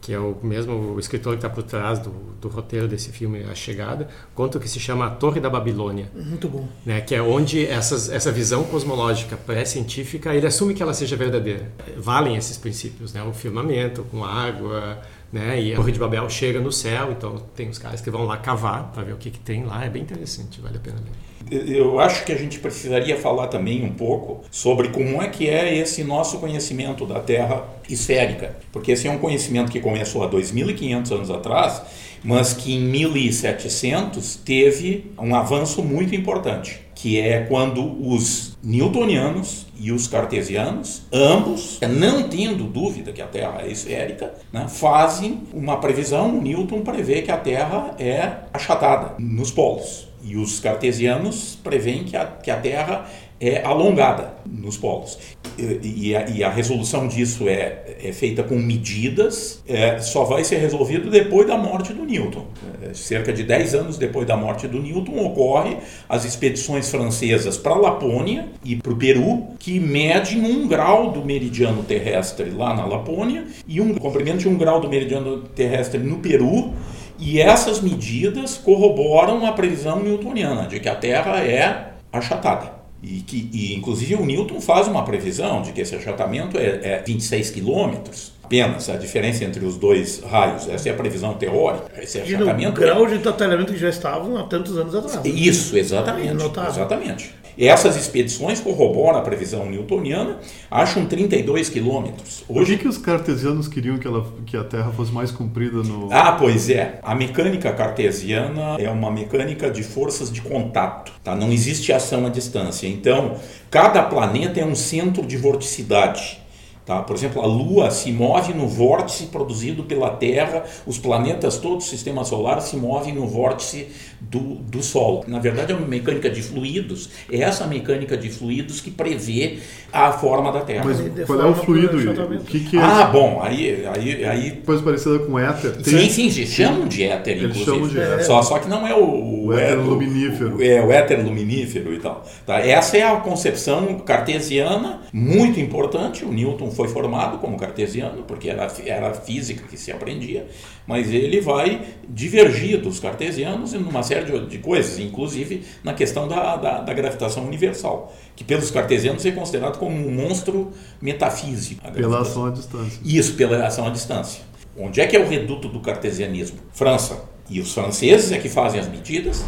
que 0.06 0.14
é 0.14 0.20
o 0.20 0.36
mesmo 0.40 0.96
escritor 1.00 1.32
que 1.32 1.38
está 1.38 1.50
por 1.50 1.64
trás 1.64 1.98
do, 1.98 2.10
do 2.40 2.46
roteiro 2.46 2.86
desse 2.86 3.10
filme 3.10 3.42
A 3.42 3.56
Chegada, 3.56 4.06
conto 4.36 4.60
que 4.60 4.68
se 4.68 4.78
chama 4.78 5.04
A 5.04 5.10
Torre 5.10 5.40
da 5.40 5.50
Babilônia, 5.50 6.08
Muito 6.14 6.48
bom. 6.48 6.68
né, 6.84 7.00
que 7.00 7.12
é 7.12 7.20
onde 7.20 7.66
essas, 7.66 8.08
essa 8.08 8.30
visão 8.30 8.62
cosmológica 8.62 9.36
pré-científica, 9.36 10.32
ele 10.32 10.46
assume 10.46 10.74
que 10.74 10.80
ela 10.80 10.94
seja 10.94 11.16
verdadeira. 11.16 11.72
Valem 11.98 12.36
esses 12.36 12.56
princípios, 12.56 13.12
né, 13.12 13.20
o 13.24 13.32
firmamento 13.32 14.04
com 14.04 14.24
água, 14.24 15.02
né, 15.32 15.60
e 15.60 15.72
a 15.72 15.76
Torre 15.76 15.92
de 15.92 15.98
Babel 15.98 16.28
chega 16.30 16.60
no 16.60 16.70
céu, 16.70 17.12
então 17.12 17.36
tem 17.54 17.68
os 17.68 17.78
caras 17.78 18.00
que 18.00 18.10
vão 18.10 18.24
lá 18.24 18.36
cavar 18.36 18.92
para 18.92 19.02
ver 19.02 19.12
o 19.12 19.16
que, 19.16 19.30
que 19.30 19.38
tem 19.40 19.64
lá, 19.64 19.84
é 19.84 19.88
bem 19.88 20.02
interessante, 20.02 20.60
vale 20.60 20.76
a 20.76 20.80
pena 20.80 20.96
ler. 20.96 21.26
Eu 21.50 22.00
acho 22.00 22.24
que 22.24 22.32
a 22.32 22.36
gente 22.36 22.58
precisaria 22.58 23.16
falar 23.16 23.46
também 23.46 23.84
um 23.84 23.92
pouco 23.92 24.42
sobre 24.50 24.88
como 24.88 25.22
é 25.22 25.28
que 25.28 25.48
é 25.48 25.76
esse 25.76 26.02
nosso 26.02 26.38
conhecimento 26.38 27.06
da 27.06 27.20
Terra 27.20 27.64
esférica, 27.88 28.56
porque 28.72 28.92
esse 28.92 29.06
é 29.06 29.10
um 29.10 29.18
conhecimento 29.18 29.70
que 29.70 29.80
começou 29.80 30.24
há 30.24 30.30
2.500 30.30 31.12
anos 31.12 31.30
atrás, 31.30 31.82
mas 32.24 32.52
que 32.52 32.74
em 32.74 32.80
1700 32.80 34.36
teve 34.36 35.12
um 35.16 35.36
avanço 35.36 35.84
muito 35.84 36.14
importante, 36.14 36.80
que 37.06 37.20
é 37.20 37.44
quando 37.44 38.04
os 38.04 38.58
newtonianos 38.60 39.68
e 39.78 39.92
os 39.92 40.08
cartesianos, 40.08 41.02
ambos, 41.12 41.78
não 41.88 42.28
tendo 42.28 42.64
dúvida 42.64 43.12
que 43.12 43.22
a 43.22 43.28
Terra 43.28 43.62
é 43.62 43.70
esférica, 43.70 44.34
né, 44.52 44.66
fazem 44.66 45.42
uma 45.54 45.76
previsão. 45.76 46.32
Newton 46.32 46.80
prevê 46.80 47.22
que 47.22 47.30
a 47.30 47.36
Terra 47.36 47.94
é 47.96 48.38
achatada 48.52 49.14
nos 49.20 49.52
polos. 49.52 50.08
E 50.20 50.36
os 50.36 50.58
cartesianos 50.58 51.56
preveem 51.62 52.02
que 52.02 52.16
a, 52.16 52.26
que 52.26 52.50
a 52.50 52.56
Terra 52.56 53.06
é 53.40 53.62
alongada 53.62 54.34
nos 54.46 54.76
polos. 54.76 55.18
E, 55.58 56.08
e, 56.08 56.16
a, 56.16 56.28
e 56.28 56.44
a, 56.44 56.50
resolução 56.50 57.08
disso 57.08 57.48
é, 57.48 57.96
é 58.02 58.12
feita 58.12 58.42
com 58.42 58.56
medidas, 58.56 59.62
é, 59.66 59.98
só 59.98 60.24
vai 60.24 60.44
ser 60.44 60.56
resolvido 60.58 61.10
depois 61.10 61.46
da 61.46 61.56
morte 61.56 61.92
do 61.92 62.04
Newton. 62.04 62.46
É, 62.82 62.94
cerca 62.94 63.32
de 63.32 63.42
10 63.42 63.74
anos 63.74 63.98
depois 63.98 64.26
da 64.26 64.36
morte 64.36 64.66
do 64.66 64.80
Newton, 64.80 65.24
ocorre 65.24 65.78
as 66.08 66.24
expedições 66.24 66.90
francesas 66.90 67.56
para 67.56 67.72
a 67.72 67.78
Lapônia 67.78 68.48
e 68.64 68.76
para 68.76 68.92
o 68.92 68.96
Peru, 68.96 69.48
que 69.58 69.80
medem 69.80 70.42
um 70.42 70.66
grau 70.68 71.10
do 71.10 71.24
meridiano 71.24 71.82
terrestre 71.82 72.50
lá 72.50 72.74
na 72.74 72.84
Lapônia 72.84 73.44
e 73.66 73.80
um 73.80 73.94
comprimento 73.94 74.38
de 74.38 74.48
um 74.48 74.56
grau 74.56 74.80
do 74.80 74.88
meridiano 74.88 75.42
terrestre 75.54 76.00
no 76.00 76.18
Peru. 76.18 76.74
E 77.18 77.40
essas 77.40 77.80
medidas 77.80 78.58
corroboram 78.58 79.46
a 79.46 79.52
previsão 79.52 80.02
newtoniana 80.02 80.66
de 80.66 80.78
que 80.80 80.88
a 80.88 80.94
Terra 80.94 81.40
é 81.40 81.92
achatada. 82.12 82.75
E, 83.02 83.20
que, 83.20 83.50
e 83.52 83.74
inclusive 83.74 84.14
o 84.14 84.24
Newton 84.24 84.60
faz 84.60 84.88
uma 84.88 85.04
previsão 85.04 85.62
de 85.62 85.72
que 85.72 85.80
esse 85.80 85.94
achatamento 85.94 86.58
é, 86.58 86.80
é 86.82 87.02
26 87.06 87.50
quilômetros 87.50 88.36
apenas 88.46 88.88
a 88.88 88.96
diferença 88.96 89.44
entre 89.44 89.64
os 89.64 89.76
dois 89.76 90.22
raios. 90.22 90.68
Essa 90.68 90.88
é 90.88 90.92
a 90.92 90.94
previsão 90.94 91.34
teórica. 91.34 91.90
Esse 92.00 92.20
achatamento. 92.20 92.62
E 92.62 92.66
no 92.66 92.72
grau 92.72 93.06
de 93.06 93.18
detalhamento 93.18 93.72
que 93.72 93.78
já 93.78 93.88
estavam 93.88 94.36
há 94.36 94.44
tantos 94.44 94.78
anos 94.78 94.94
atrás. 94.94 95.20
Isso, 95.24 95.76
exatamente. 95.76 96.44
Exatamente. 96.68 97.34
Essas 97.58 97.96
expedições 97.96 98.60
corroboram 98.60 99.18
a 99.18 99.22
previsão 99.22 99.66
newtoniana, 99.66 100.38
acham 100.70 101.06
32 101.06 101.68
quilômetros. 101.68 102.44
Hoje... 102.48 102.58
Por 102.58 102.66
que, 102.66 102.76
que 102.78 102.88
os 102.88 102.98
cartesianos 102.98 103.66
queriam 103.68 103.98
que, 103.98 104.06
ela, 104.06 104.26
que 104.44 104.56
a 104.56 104.64
Terra 104.64 104.90
fosse 104.92 105.12
mais 105.12 105.30
comprida 105.30 105.82
no. 105.82 106.08
Ah, 106.12 106.32
pois 106.32 106.68
é. 106.68 106.98
A 107.02 107.14
mecânica 107.14 107.72
cartesiana 107.72 108.76
é 108.78 108.90
uma 108.90 109.10
mecânica 109.10 109.70
de 109.70 109.82
forças 109.82 110.30
de 110.30 110.42
contato. 110.42 111.12
Tá? 111.24 111.34
Não 111.34 111.52
existe 111.52 111.92
ação 111.92 112.26
à 112.26 112.28
distância. 112.28 112.86
Então, 112.86 113.36
cada 113.70 114.02
planeta 114.02 114.60
é 114.60 114.64
um 114.64 114.74
centro 114.74 115.24
de 115.24 115.36
vorticidade. 115.36 116.45
Tá? 116.86 117.02
Por 117.02 117.16
exemplo, 117.16 117.42
a 117.42 117.46
Lua 117.46 117.90
se 117.90 118.12
move 118.12 118.54
no 118.54 118.68
vórtice 118.68 119.26
produzido 119.26 119.82
pela 119.82 120.08
Terra, 120.10 120.62
os 120.86 120.96
planetas 120.96 121.58
todos 121.58 121.84
do 121.84 121.90
sistema 121.90 122.24
solar 122.24 122.62
se 122.62 122.76
movem 122.76 123.12
no 123.12 123.26
vórtice 123.26 123.88
do, 124.20 124.38
do 124.38 124.80
Sol. 124.84 125.24
Na 125.26 125.40
verdade, 125.40 125.72
é 125.72 125.74
uma 125.74 125.86
mecânica 125.86 126.30
de 126.30 126.40
fluidos, 126.40 127.10
é 127.28 127.40
essa 127.40 127.66
mecânica 127.66 128.16
de 128.16 128.30
fluidos 128.30 128.80
que 128.80 128.92
prevê 128.92 129.58
a 129.92 130.12
forma 130.12 130.52
da 130.52 130.60
Terra. 130.60 130.84
Mas 130.84 131.26
qual 131.26 131.40
é 131.40 131.46
o 131.46 131.54
fluido? 131.56 131.98
O 131.98 132.44
que, 132.44 132.60
que 132.60 132.76
é 132.76 132.80
ah, 132.80 133.06
bom, 133.06 133.40
aí. 133.42 133.84
aí, 133.92 134.24
aí... 134.24 134.50
Coisa 134.64 134.80
parecida 134.80 135.18
com 135.18 135.36
éter. 135.36 135.72
Tem... 135.82 136.08
Sim, 136.08 136.30
sim, 136.30 136.46
chamam 136.46 136.86
de 136.86 137.02
éter, 137.02 137.36
Eles 137.36 137.56
Chamam 137.56 137.88
de 137.88 137.98
éter. 137.98 138.24
Só, 138.24 138.40
só 138.42 138.60
que 138.60 138.68
não 138.68 138.86
é 138.86 138.94
o, 138.94 139.46
o, 139.46 139.52
éter 139.52 139.80
luminífero. 139.80 140.56
O, 140.58 140.62
é, 140.62 140.80
o 140.80 140.92
éter 140.92 141.24
luminífero 141.24 141.92
e 141.92 141.98
tal. 141.98 142.24
Tá? 142.46 142.60
Essa 142.60 142.96
é 142.96 143.02
a 143.02 143.16
concepção 143.16 143.98
cartesiana, 143.98 145.00
muito 145.12 145.58
importante. 145.58 146.24
O 146.24 146.32
Newton 146.32 146.75
foi 146.76 146.88
formado 146.88 147.38
como 147.38 147.56
cartesiano, 147.56 148.22
porque 148.22 148.50
era, 148.50 148.70
era 148.84 149.08
a 149.08 149.14
física 149.14 149.64
que 149.66 149.76
se 149.76 149.90
aprendia, 149.90 150.46
mas 150.86 151.10
ele 151.10 151.40
vai 151.40 151.82
divergir 152.08 152.80
dos 152.80 153.00
cartesianos 153.00 153.74
em 153.74 153.78
uma 153.78 154.02
série 154.02 154.40
de, 154.46 154.58
coisas, 154.58 154.98
inclusive 154.98 155.64
na 155.82 155.94
questão 155.94 156.28
da, 156.28 156.56
da, 156.56 156.80
da, 156.82 156.94
gravitação 156.94 157.44
universal, 157.44 158.14
que 158.36 158.44
pelos 158.44 158.70
cartesianos 158.70 159.24
é 159.24 159.32
considerado 159.32 159.78
como 159.78 159.96
um 159.96 160.12
monstro 160.12 160.70
metafísico. 161.00 161.90
Pela 161.90 162.20
ação 162.20 162.46
à 162.46 162.50
distância. 162.50 163.00
Isso, 163.04 163.34
pela 163.34 163.66
ação 163.66 163.86
à 163.86 163.90
distância. 163.90 164.42
Onde 164.78 165.00
é 165.00 165.06
que 165.06 165.16
é 165.16 165.20
o 165.20 165.26
reduto 165.26 165.68
do 165.68 165.80
cartesianismo? 165.80 166.58
França. 166.72 167.24
E 167.48 167.60
os 167.60 167.72
franceses 167.72 168.30
é 168.32 168.38
que 168.38 168.48
fazem 168.48 168.78
as 168.78 168.88
medidas, 168.88 169.44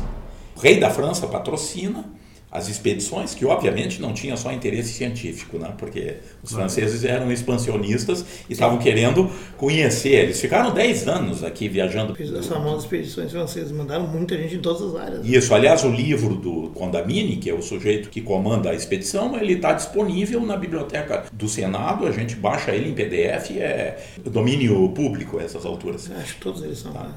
o 0.57 0.61
rei 0.61 0.81
da 0.81 0.89
França 0.89 1.27
patrocina, 1.27 2.05
as 2.51 2.69
expedições, 2.69 3.35
que 3.35 3.45
obviamente 3.45 4.01
não 4.01 4.13
tinha 4.13 4.37
só 4.37 4.51
interesse 4.51 4.95
científico, 4.95 5.59
né? 5.59 5.73
porque 5.77 6.17
os 6.43 6.53
franceses 6.53 7.05
eram 7.05 7.31
expansionistas 7.31 8.25
e 8.49 8.53
estavam 8.53 8.79
querendo 8.79 9.31
conhecer. 9.57 10.25
Eles 10.25 10.41
ficaram 10.41 10.73
10 10.73 11.09
anos 11.09 11.45
aqui 11.45 11.69
viajando. 11.69 12.17
As 12.39 12.47
famosas 12.47 12.85
expedições 12.85 13.31
francesas 13.31 13.71
mandaram 13.71 14.07
muita 14.07 14.37
gente 14.37 14.57
em 14.57 14.61
todas 14.61 14.83
as 14.83 15.01
áreas. 15.01 15.27
Isso, 15.27 15.55
aliás, 15.55 15.85
o 15.85 15.91
livro 15.91 16.37
do 16.37 16.71
Condamine, 16.71 17.37
que 17.37 17.51
é 17.51 17.55
o 17.55 17.61
sujeito 17.61 18.09
que 18.09 18.23
comanda 18.23 18.71
a 18.71 18.75
expedição, 18.75 19.37
ele 19.39 19.55
está 19.55 19.75
disponível 19.75 20.41
na 20.41 20.57
biblioteca 20.57 21.27
do 21.33 21.49
Senado, 21.49 22.07
a 22.07 22.13
gente 22.13 22.35
baixa 22.35 22.73
ele 22.73 22.91
em 22.91 22.95
PDF, 22.95 23.51
é 23.59 23.99
domínio 24.25 24.89
público 24.91 25.39
a 25.39 25.43
essas 25.43 25.67
alturas. 25.67 26.11
Acho 26.11 26.35
que 26.35 26.41
todos 26.41 26.63
eles 26.63 26.79
são. 26.79 26.93
Tá. 26.93 27.05
Né? 27.05 27.11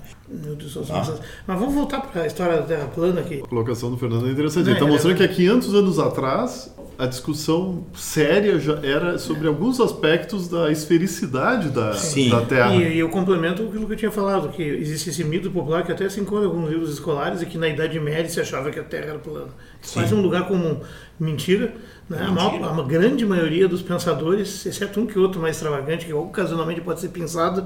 Ah. 0.89 1.19
Mas 1.45 1.59
vamos 1.59 1.73
voltar 1.73 2.01
para 2.01 2.23
a 2.23 2.27
história 2.27 2.57
da 2.57 2.63
Terra 2.63 2.87
plana 2.87 3.21
aqui. 3.21 3.41
A 3.43 3.47
colocação 3.47 3.91
do 3.91 3.97
Fernando 3.97 4.27
é 4.27 4.31
interessante. 4.31 4.67
Ele 4.67 4.73
está 4.73 4.85
mostrando 4.85 5.17
que 5.17 5.20
há 5.23 5.27
500 5.27 5.75
anos 5.75 5.99
atrás 5.99 6.71
a 7.01 7.07
discussão 7.07 7.83
séria 7.95 8.59
já 8.59 8.79
era 8.83 9.17
sobre 9.17 9.47
alguns 9.47 9.79
aspectos 9.79 10.47
da 10.47 10.71
esfericidade 10.71 11.69
da, 11.69 11.93
da 12.29 12.41
Terra. 12.45 12.75
E, 12.75 12.93
e 12.93 12.99
eu 12.99 13.09
complemento 13.09 13.63
aquilo 13.63 13.87
que 13.87 13.93
eu 13.93 13.97
tinha 13.97 14.11
falado, 14.11 14.49
que 14.49 14.61
existe 14.61 15.09
esse 15.09 15.23
mito 15.23 15.49
popular 15.49 15.83
que 15.83 15.91
até 15.91 16.07
se 16.07 16.19
encontra 16.19 16.45
em 16.45 16.47
alguns 16.47 16.69
livros 16.69 16.93
escolares 16.93 17.41
e 17.41 17.47
que 17.47 17.57
na 17.57 17.67
Idade 17.67 17.99
Média 17.99 18.29
se 18.29 18.39
achava 18.39 18.69
que 18.69 18.79
a 18.79 18.83
Terra 18.83 19.05
era 19.05 19.17
plana. 19.17 19.47
Isso 19.81 19.95
faz 19.95 20.11
um 20.11 20.21
lugar 20.21 20.47
comum. 20.47 20.79
Mentira. 21.19 21.73
Né? 22.07 22.19
Mentira. 22.19 22.27
A, 22.27 22.31
maior, 22.31 22.79
a 22.79 22.83
grande 22.83 23.25
maioria 23.25 23.67
dos 23.67 23.81
pensadores, 23.81 24.63
exceto 24.67 24.99
um 24.99 25.07
que 25.07 25.17
outro 25.17 25.41
mais 25.41 25.55
extravagante, 25.55 26.05
que 26.05 26.13
ocasionalmente 26.13 26.81
pode 26.81 26.99
ser 26.99 27.09
pensado, 27.09 27.65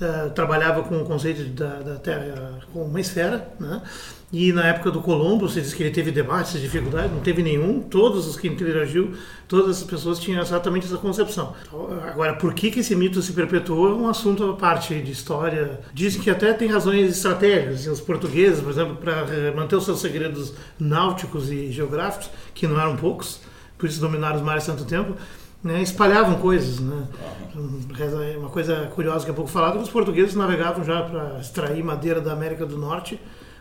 uh, 0.00 0.30
trabalhava 0.30 0.82
com 0.82 1.00
o 1.00 1.04
conceito 1.04 1.44
da, 1.50 1.80
da 1.80 1.96
Terra 1.96 2.60
como 2.72 2.84
uma 2.86 3.00
esfera, 3.00 3.48
né? 3.58 3.82
E 4.36 4.52
na 4.52 4.66
época 4.66 4.90
do 4.90 5.00
Colombo, 5.00 5.48
você 5.48 5.60
diz 5.60 5.72
que 5.72 5.80
ele 5.80 5.92
teve 5.92 6.10
debates, 6.10 6.60
dificuldades, 6.60 7.12
não 7.12 7.20
teve 7.20 7.40
nenhum. 7.40 7.80
Todos 7.80 8.26
os 8.26 8.36
que 8.36 8.48
interagiu, 8.48 9.12
todas 9.46 9.80
as 9.80 9.84
pessoas 9.84 10.18
tinham 10.18 10.42
exatamente 10.42 10.86
essa 10.86 10.96
concepção. 10.96 11.54
Então, 11.64 12.00
agora, 12.04 12.34
por 12.34 12.52
que, 12.52 12.68
que 12.68 12.80
esse 12.80 12.96
mito 12.96 13.22
se 13.22 13.32
perpetuou 13.32 13.90
é 13.90 13.94
um 13.94 14.08
assunto 14.08 14.50
à 14.50 14.56
parte 14.56 15.00
de 15.00 15.12
história. 15.12 15.78
Dizem 15.92 16.20
que 16.20 16.30
até 16.30 16.52
tem 16.52 16.66
razões 16.66 17.16
estratégicas. 17.16 17.86
Os 17.86 18.00
portugueses, 18.00 18.60
por 18.60 18.72
exemplo, 18.72 18.96
para 18.96 19.12
eh, 19.32 19.52
manter 19.54 19.76
os 19.76 19.84
seus 19.84 20.00
segredos 20.00 20.52
náuticos 20.80 21.48
e 21.48 21.70
geográficos, 21.70 22.28
que 22.52 22.66
não 22.66 22.80
eram 22.80 22.96
poucos, 22.96 23.40
por 23.78 23.88
isso 23.88 24.00
dominaram 24.00 24.36
os 24.36 24.42
mares 24.42 24.66
tanto 24.66 24.84
tempo, 24.84 25.14
né, 25.64 25.80
espalhavam 25.80 26.38
coisas. 26.38 26.78
Né? 26.78 27.08
Uma 28.36 28.50
coisa 28.50 28.86
curiosa 28.94 29.24
que 29.24 29.30
é 29.30 29.34
pouco 29.34 29.50
falada, 29.50 29.78
os 29.78 29.88
portugueses 29.88 30.34
navegavam 30.34 30.84
já 30.84 31.02
para 31.02 31.40
extrair 31.40 31.82
madeira 31.82 32.20
da 32.20 32.32
América 32.32 32.66
do 32.66 32.76
Norte 32.76 33.18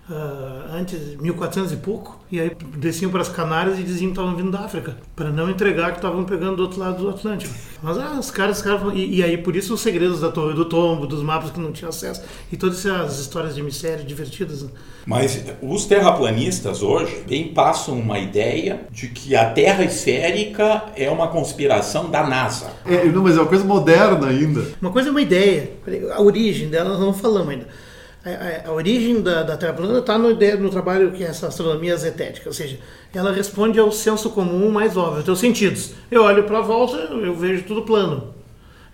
uh, 0.10 0.76
antes, 0.76 1.16
1400 1.18 1.72
e 1.72 1.78
pouco, 1.78 2.20
e 2.32 2.40
aí 2.40 2.52
desciam 2.78 3.12
para 3.12 3.22
as 3.22 3.30
Canárias 3.30 3.80
e 3.80 3.84
diziam 3.84 4.12
que 4.12 4.20
estavam 4.20 4.36
vindo 4.36 4.52
da 4.52 4.62
África, 4.62 4.98
para 5.16 5.30
não 5.30 5.50
entregar 5.50 5.92
que 5.92 5.98
estavam 5.98 6.24
pegando 6.24 6.58
do 6.58 6.64
outro 6.64 6.80
lado 6.80 7.02
do 7.02 7.10
Atlântico. 7.10 7.54
Mas 7.82 7.98
ah, 7.98 8.18
os 8.20 8.32
caras, 8.32 8.58
os 8.58 8.64
caras 8.64 8.82
e, 8.94 9.18
e, 9.18 9.24
aí 9.24 9.38
por 9.38 9.56
isso 9.56 9.74
os 9.74 9.82
segredos 9.82 10.22
da 10.22 10.32
Torre 10.32 10.54
do 10.54 10.66
Tombo, 10.66 11.06
dos 11.06 11.22
mapas 11.22 11.52
que 11.52 11.60
não 11.60 11.72
tinham 11.72 11.90
acesso, 11.90 12.22
e 12.52 12.58
todas 12.58 12.86
essas 12.86 13.20
histórias 13.20 13.56
de 13.56 13.62
mistério 13.62 14.04
divertidas. 14.04 14.64
Né? 14.64 14.70
Mas 15.06 15.44
os 15.62 15.86
terraplanistas 15.86 16.82
hoje 16.82 17.24
bem 17.28 17.54
passam 17.54 18.00
uma 18.00 18.20
ideia 18.20 18.82
de 18.90 19.10
que 19.10 19.36
a 19.36 19.50
Terra 19.50 19.84
esférica 19.84 20.86
é 20.96 21.10
uma 21.10 21.28
conspiração 21.28 22.10
da 22.10 22.26
NASA. 22.26 22.72
É, 22.86 23.06
não, 23.06 23.24
mas 23.24 23.36
é 23.36 23.42
uma 23.42 23.48
coisa 23.48 23.66
moderna 23.66 24.28
ainda. 24.28 24.66
Uma 24.82 24.92
coisa 24.92 25.10
é 25.10 25.12
uma 25.12 25.22
ideia, 25.22 25.72
a 26.14 26.22
origem 26.22 26.70
dela 26.70 26.92
nós 26.92 27.00
não 27.00 27.14
falamos 27.14 27.50
ainda 27.50 27.83
a, 28.26 28.70
a, 28.70 28.72
origem 28.72 29.22
da, 29.22 29.44
da 29.44 29.58
Terra 29.58 29.74
plana 29.74 30.00
está 30.00 30.18
no, 30.18 30.30
no 30.30 30.70
trabalho 30.70 31.12
que 31.12 31.24
é 31.24 31.28
essa 31.28 31.48
astronomia 31.48 31.96
zetética, 31.98 32.50
ou 32.50 32.54
seja, 32.54 32.80
ela 33.14 33.32
responde 33.32 33.80
ao 33.80 33.92
senso 33.92 34.30
comum 34.30 34.72
mais 34.72 34.96
óbvio, 34.96 35.18
aos 35.18 35.26
teus 35.26 35.40
sentidos. 35.40 35.94
Eu 36.10 36.24
olho 36.24 36.44
para 36.46 36.60
a 36.60 36.62
volta, 36.62 36.98
eu 36.98 37.36
vejo 37.36 37.64
tudo 37.64 37.82
plano. 37.82 38.34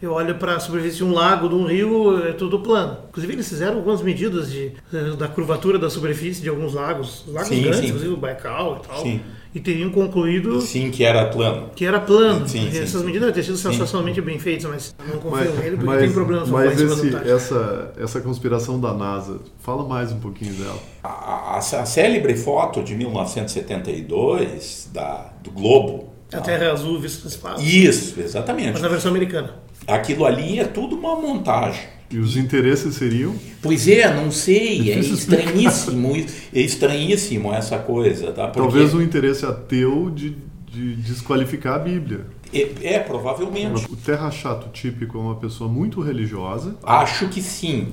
Eu 0.02 0.14
olho 0.14 0.36
para 0.36 0.56
a 0.56 0.60
superfície 0.60 0.98
de 0.98 1.04
um 1.04 1.14
lago, 1.14 1.50
de 1.50 1.56
um 1.56 1.66
rio, 1.66 2.26
é 2.26 2.32
tudo 2.32 2.60
plano. 2.60 2.98
Inclusive, 3.10 3.34
eles 3.34 3.50
fizeram 3.50 3.78
algumas 3.78 4.02
medidas 4.02 4.52
de, 4.52 4.72
da 5.18 5.28
curvatura 5.28 5.78
da 5.78 5.90
superfície 5.90 6.42
de 6.42 6.50
alguns 6.50 6.74
lagos, 6.74 7.26
lagos 7.28 7.50
sim, 7.50 7.62
grandes, 7.62 7.80
sim. 7.80 7.88
inclusive 7.88 8.14
o 8.14 8.18
Baikal 8.18 8.82
e 8.82 8.88
tal. 8.88 9.02
Sim 9.02 9.22
e 9.54 9.60
teriam 9.60 9.90
concluído. 9.90 10.62
Sim, 10.62 10.92
que 10.92 11.04
era 11.04 11.26
plano. 11.26 11.72
Que 11.76 11.86
era 11.86 12.00
plano. 12.00 12.48
Sim, 12.48 12.70
sim, 12.72 12.80
Essas 12.80 13.02
medidas 13.02 13.30
teriam 13.30 13.46
sido 13.46 13.58
sensacionalmente 13.58 14.22
bem 14.22 14.38
feitas, 14.38 14.70
mas 14.70 14.96
não 15.08 15.20
confio 15.20 15.52
nele 15.54 15.72
porque 15.72 15.86
mas, 15.86 16.02
tem 16.02 16.12
problemas 16.12 16.50
Mas 16.50 16.80
esse, 16.80 17.16
essa, 17.16 17.94
essa 17.98 18.22
conspiração 18.22 18.80
da 18.80 18.94
NASA, 18.94 19.40
fala 19.60 19.88
mais 19.88 20.12
um 20.12 20.20
pouquinho 20.20 20.54
dela. 20.54 20.80
A, 21.04 21.56
a, 21.56 21.58
a 21.58 21.62
célebre 21.62 22.36
foto 22.36 22.84
de 22.84 22.96
1972 22.96 24.90
da, 24.94 25.34
do 25.44 25.50
Globo. 25.52 26.10
A 26.32 26.42
Terra 26.42 26.72
azul 26.72 27.00
vista 27.00 27.24
do 27.24 27.30
espaço. 27.30 27.64
Isso, 27.64 28.20
exatamente. 28.20 28.74
Mas 28.74 28.82
na 28.84 28.88
versão 28.88 29.10
americana. 29.10 29.56
Aquilo 29.88 30.26
ali 30.26 30.60
é 30.60 30.66
tudo 30.66 30.96
uma 30.96 31.16
montagem. 31.16 31.82
E 32.12 32.18
os 32.18 32.36
interesses 32.36 32.96
seriam? 32.96 33.36
Pois 33.62 33.88
é, 33.88 34.12
não 34.14 34.32
sei, 34.32 34.92
é 34.92 34.98
estranhíssimo, 34.98 36.16
é 36.16 36.60
estranhíssimo 36.60 37.54
essa 37.54 37.78
coisa, 37.78 38.32
tá? 38.32 38.48
Porque... 38.48 38.60
Talvez 38.60 38.94
o 38.96 39.02
interesse 39.02 39.46
ateu 39.46 40.10
de, 40.10 40.36
de 40.72 40.96
desqualificar 40.96 41.76
a 41.76 41.80
Bíblia. 41.80 42.26
É, 42.52 42.96
é, 42.96 43.00
provavelmente. 43.00 43.86
O 43.92 43.96
terra 43.96 44.32
chato 44.32 44.72
típico 44.72 45.20
é 45.20 45.22
uma 45.22 45.36
pessoa 45.36 45.70
muito 45.70 46.02
religiosa? 46.02 46.76
Acho 46.82 47.28
que 47.28 47.44
sim. 47.44 47.90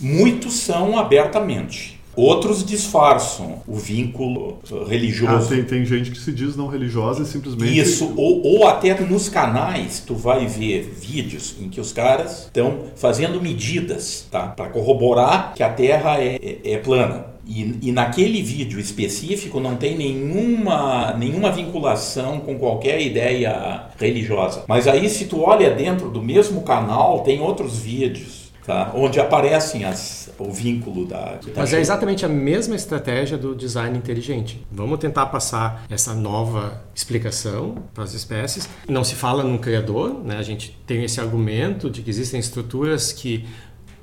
Muitos 0.00 0.54
são 0.54 0.98
abertamente. 0.98 1.99
Outros 2.16 2.64
disfarçam 2.64 3.62
o 3.66 3.76
vínculo 3.76 4.58
religioso. 4.88 5.46
Ah, 5.46 5.56
tem, 5.56 5.64
tem 5.64 5.84
gente 5.84 6.10
que 6.10 6.18
se 6.18 6.32
diz 6.32 6.56
não 6.56 6.66
religiosa 6.66 7.22
e 7.22 7.26
simplesmente. 7.26 7.78
Isso, 7.78 8.12
ou, 8.16 8.44
ou 8.44 8.66
até 8.66 8.98
nos 9.00 9.28
canais 9.28 10.02
tu 10.04 10.14
vai 10.14 10.46
ver 10.46 10.82
vídeos 10.82 11.54
em 11.60 11.68
que 11.68 11.80
os 11.80 11.92
caras 11.92 12.44
estão 12.44 12.80
fazendo 12.96 13.40
medidas 13.40 14.26
tá? 14.30 14.48
para 14.48 14.68
corroborar 14.68 15.54
que 15.54 15.62
a 15.62 15.70
Terra 15.70 16.20
é, 16.20 16.36
é, 16.42 16.72
é 16.72 16.78
plana. 16.78 17.30
E, 17.46 17.88
e, 17.88 17.90
naquele 17.92 18.42
vídeo 18.42 18.78
específico 18.78 19.58
não 19.58 19.74
tem 19.74 19.96
nenhuma, 19.96 21.14
nenhuma 21.14 21.50
vinculação 21.50 22.38
com 22.38 22.56
qualquer 22.56 23.00
ideia 23.00 23.86
religiosa. 23.98 24.64
Mas 24.68 24.86
aí, 24.86 25.08
se 25.08 25.24
tu 25.24 25.40
olha 25.40 25.70
dentro 25.70 26.10
do 26.10 26.22
mesmo 26.22 26.62
canal, 26.62 27.20
tem 27.20 27.40
outros 27.40 27.78
vídeos 27.78 28.39
Tá? 28.70 28.92
onde 28.94 29.18
aparecem 29.18 29.84
as, 29.84 30.30
o 30.38 30.48
vínculo 30.48 31.04
da. 31.04 31.40
Mas 31.56 31.72
é 31.72 31.80
exatamente 31.80 32.24
a 32.24 32.28
mesma 32.28 32.76
estratégia 32.76 33.36
do 33.36 33.52
design 33.52 33.98
inteligente. 33.98 34.64
Vamos 34.70 35.00
tentar 35.00 35.26
passar 35.26 35.84
essa 35.90 36.14
nova 36.14 36.80
explicação 36.94 37.82
para 37.92 38.04
as 38.04 38.14
espécies. 38.14 38.68
Não 38.88 39.02
se 39.02 39.16
fala 39.16 39.42
num 39.42 39.58
criador, 39.58 40.22
né? 40.24 40.36
a 40.36 40.42
gente 40.42 40.78
tem 40.86 41.02
esse 41.02 41.20
argumento 41.20 41.90
de 41.90 42.00
que 42.00 42.08
existem 42.08 42.38
estruturas 42.38 43.12
que 43.12 43.44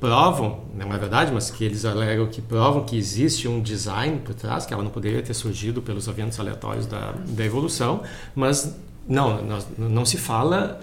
provam, 0.02 0.66
não 0.78 0.94
é 0.94 0.98
verdade, 0.98 1.32
mas 1.32 1.50
que 1.50 1.64
eles 1.64 1.86
alegam 1.86 2.28
que 2.28 2.42
provam 2.42 2.84
que 2.84 2.98
existe 2.98 3.48
um 3.48 3.62
design 3.62 4.20
por 4.20 4.36
trás, 4.36 4.66
que 4.66 4.74
ela 4.74 4.84
não 4.84 4.92
poderia 4.92 5.22
ter 5.22 5.34
surgido 5.34 5.82
pelos 5.82 6.10
eventos 6.10 6.38
aleatórios 6.42 6.86
da, 6.86 7.14
da 7.26 7.46
evolução, 7.46 8.04
mas 8.36 8.76
não, 9.08 9.42
não, 9.42 9.60
não 9.78 10.06
se 10.06 10.18
fala 10.18 10.82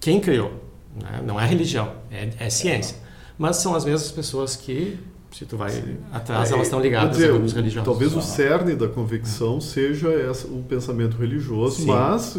quem 0.00 0.20
criou. 0.20 0.52
Né? 0.94 1.20
Não 1.26 1.40
é 1.40 1.44
religião, 1.44 1.92
é, 2.12 2.28
é 2.38 2.48
ciência. 2.48 3.07
Mas 3.38 3.56
são 3.56 3.74
as 3.74 3.84
mesmas 3.84 4.10
pessoas 4.10 4.56
que 4.56 4.98
se 5.30 5.44
tu 5.44 5.56
vai 5.56 5.70
atrás, 6.10 6.50
é, 6.50 6.54
elas 6.54 6.66
estão 6.66 6.80
ligadas 6.80 7.16
dizer, 7.16 7.28
a 7.28 7.32
grupos 7.32 7.52
religiosos. 7.52 7.84
Talvez 7.84 8.16
o 8.16 8.22
cerne 8.22 8.74
da 8.74 8.88
convicção 8.88 9.60
seja 9.60 10.08
essa, 10.08 10.48
o 10.48 10.62
pensamento 10.62 11.16
religioso, 11.18 11.82
Sim. 11.82 11.86
mas 11.86 12.36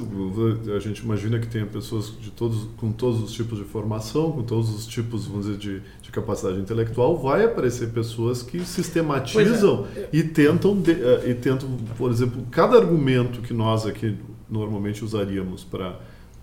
a 0.76 0.80
gente 0.80 1.00
imagina 1.04 1.40
que 1.40 1.48
tenha 1.48 1.66
pessoas 1.66 2.12
de 2.20 2.32
todos, 2.32 2.68
com 2.78 2.92
todos 2.92 3.22
os 3.22 3.32
tipos 3.32 3.60
de 3.60 3.64
formação, 3.64 4.32
com 4.32 4.44
todos 4.44 4.74
os 4.74 4.88
tipos, 4.88 5.28
vamos 5.28 5.46
dizer, 5.46 5.58
de, 5.60 5.82
de 6.02 6.12
capacidade 6.12 6.60
intelectual, 6.60 7.16
vai 7.18 7.46
aparecer 7.46 7.90
pessoas 7.90 8.42
que 8.42 8.66
sistematizam 8.66 9.86
é. 9.96 10.10
e 10.12 10.24
tentam, 10.24 10.76
de, 10.76 10.92
uh, 10.92 11.30
e 11.30 11.36
tentam, 11.36 11.70
por 11.96 12.10
exemplo, 12.10 12.44
cada 12.50 12.76
argumento 12.76 13.42
que 13.42 13.54
nós 13.54 13.86
aqui 13.86 14.18
normalmente 14.50 15.06
usaríamos 15.06 15.64
para 15.64 16.00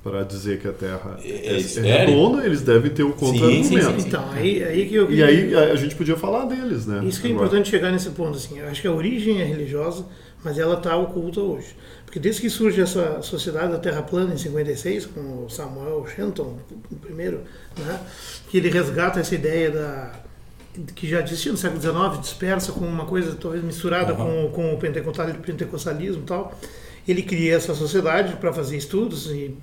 para 0.06 0.22
dizer 0.22 0.60
que 0.60 0.68
a 0.68 0.72
Terra 0.72 1.18
é, 1.20 1.56
é, 1.56 1.58
é 1.58 2.06
redonda, 2.06 2.46
eles 2.46 2.62
devem 2.62 2.92
ter 2.92 3.02
o 3.02 3.12
contra-argumento. 3.12 4.06
Então, 4.06 4.30
aí, 4.30 4.62
aí 4.62 4.88
que 4.88 4.94
eu... 4.94 5.10
E 5.10 5.20
aí 5.20 5.52
a, 5.52 5.72
a, 5.72 5.74
gente 5.74 5.96
podia 5.96 6.16
falar 6.16 6.44
deles, 6.44 6.86
né? 6.86 7.04
Isso 7.04 7.20
que 7.20 7.26
é 7.26 7.30
Agora. 7.30 7.46
importante 7.46 7.68
chegar 7.68 7.90
nesse 7.90 8.10
ponto. 8.10 8.36
Assim, 8.36 8.60
eu 8.60 8.68
acho 8.68 8.80
que 8.80 8.86
a 8.86 8.92
origem 8.92 9.40
é 9.40 9.44
religiosa, 9.44 10.06
mas 10.44 10.60
ela 10.60 10.74
está 10.76 10.96
oculta 10.96 11.40
hoje. 11.40 11.74
Porque 12.04 12.20
desde 12.20 12.40
que 12.40 12.48
surge 12.48 12.80
essa 12.80 13.20
sociedade 13.20 13.72
da 13.72 13.78
Terra 13.78 14.00
plana 14.00 14.32
em 14.32 14.36
56, 14.36 15.06
com 15.06 15.44
o 15.44 15.50
Samuel 15.50 16.06
Shenton, 16.06 16.56
o 16.88 16.94
primeiro, 16.94 17.40
né, 17.76 17.98
que 18.48 18.58
ele 18.58 18.70
resgata 18.70 19.18
essa 19.18 19.34
ideia 19.34 19.72
da 19.72 20.12
que 20.94 21.08
já 21.08 21.22
existia 21.22 21.50
no 21.50 21.56
século 21.56 21.80
XIX, 21.80 22.20
dispersa 22.20 22.70
com 22.70 22.84
uma 22.84 23.06
coisa 23.06 23.34
talvez 23.34 23.64
misturada 23.64 24.12
uhum. 24.12 24.50
com, 24.50 24.52
com 24.52 24.74
o 24.74 24.78
pentecostalismo 24.78 26.22
e 26.22 26.26
tal 26.26 26.52
ele 27.06 27.22
cria 27.22 27.54
essa 27.54 27.74
sociedade 27.74 28.36
para 28.36 28.52
fazer 28.52 28.76
estudos 28.76 29.30
e, 29.30 29.54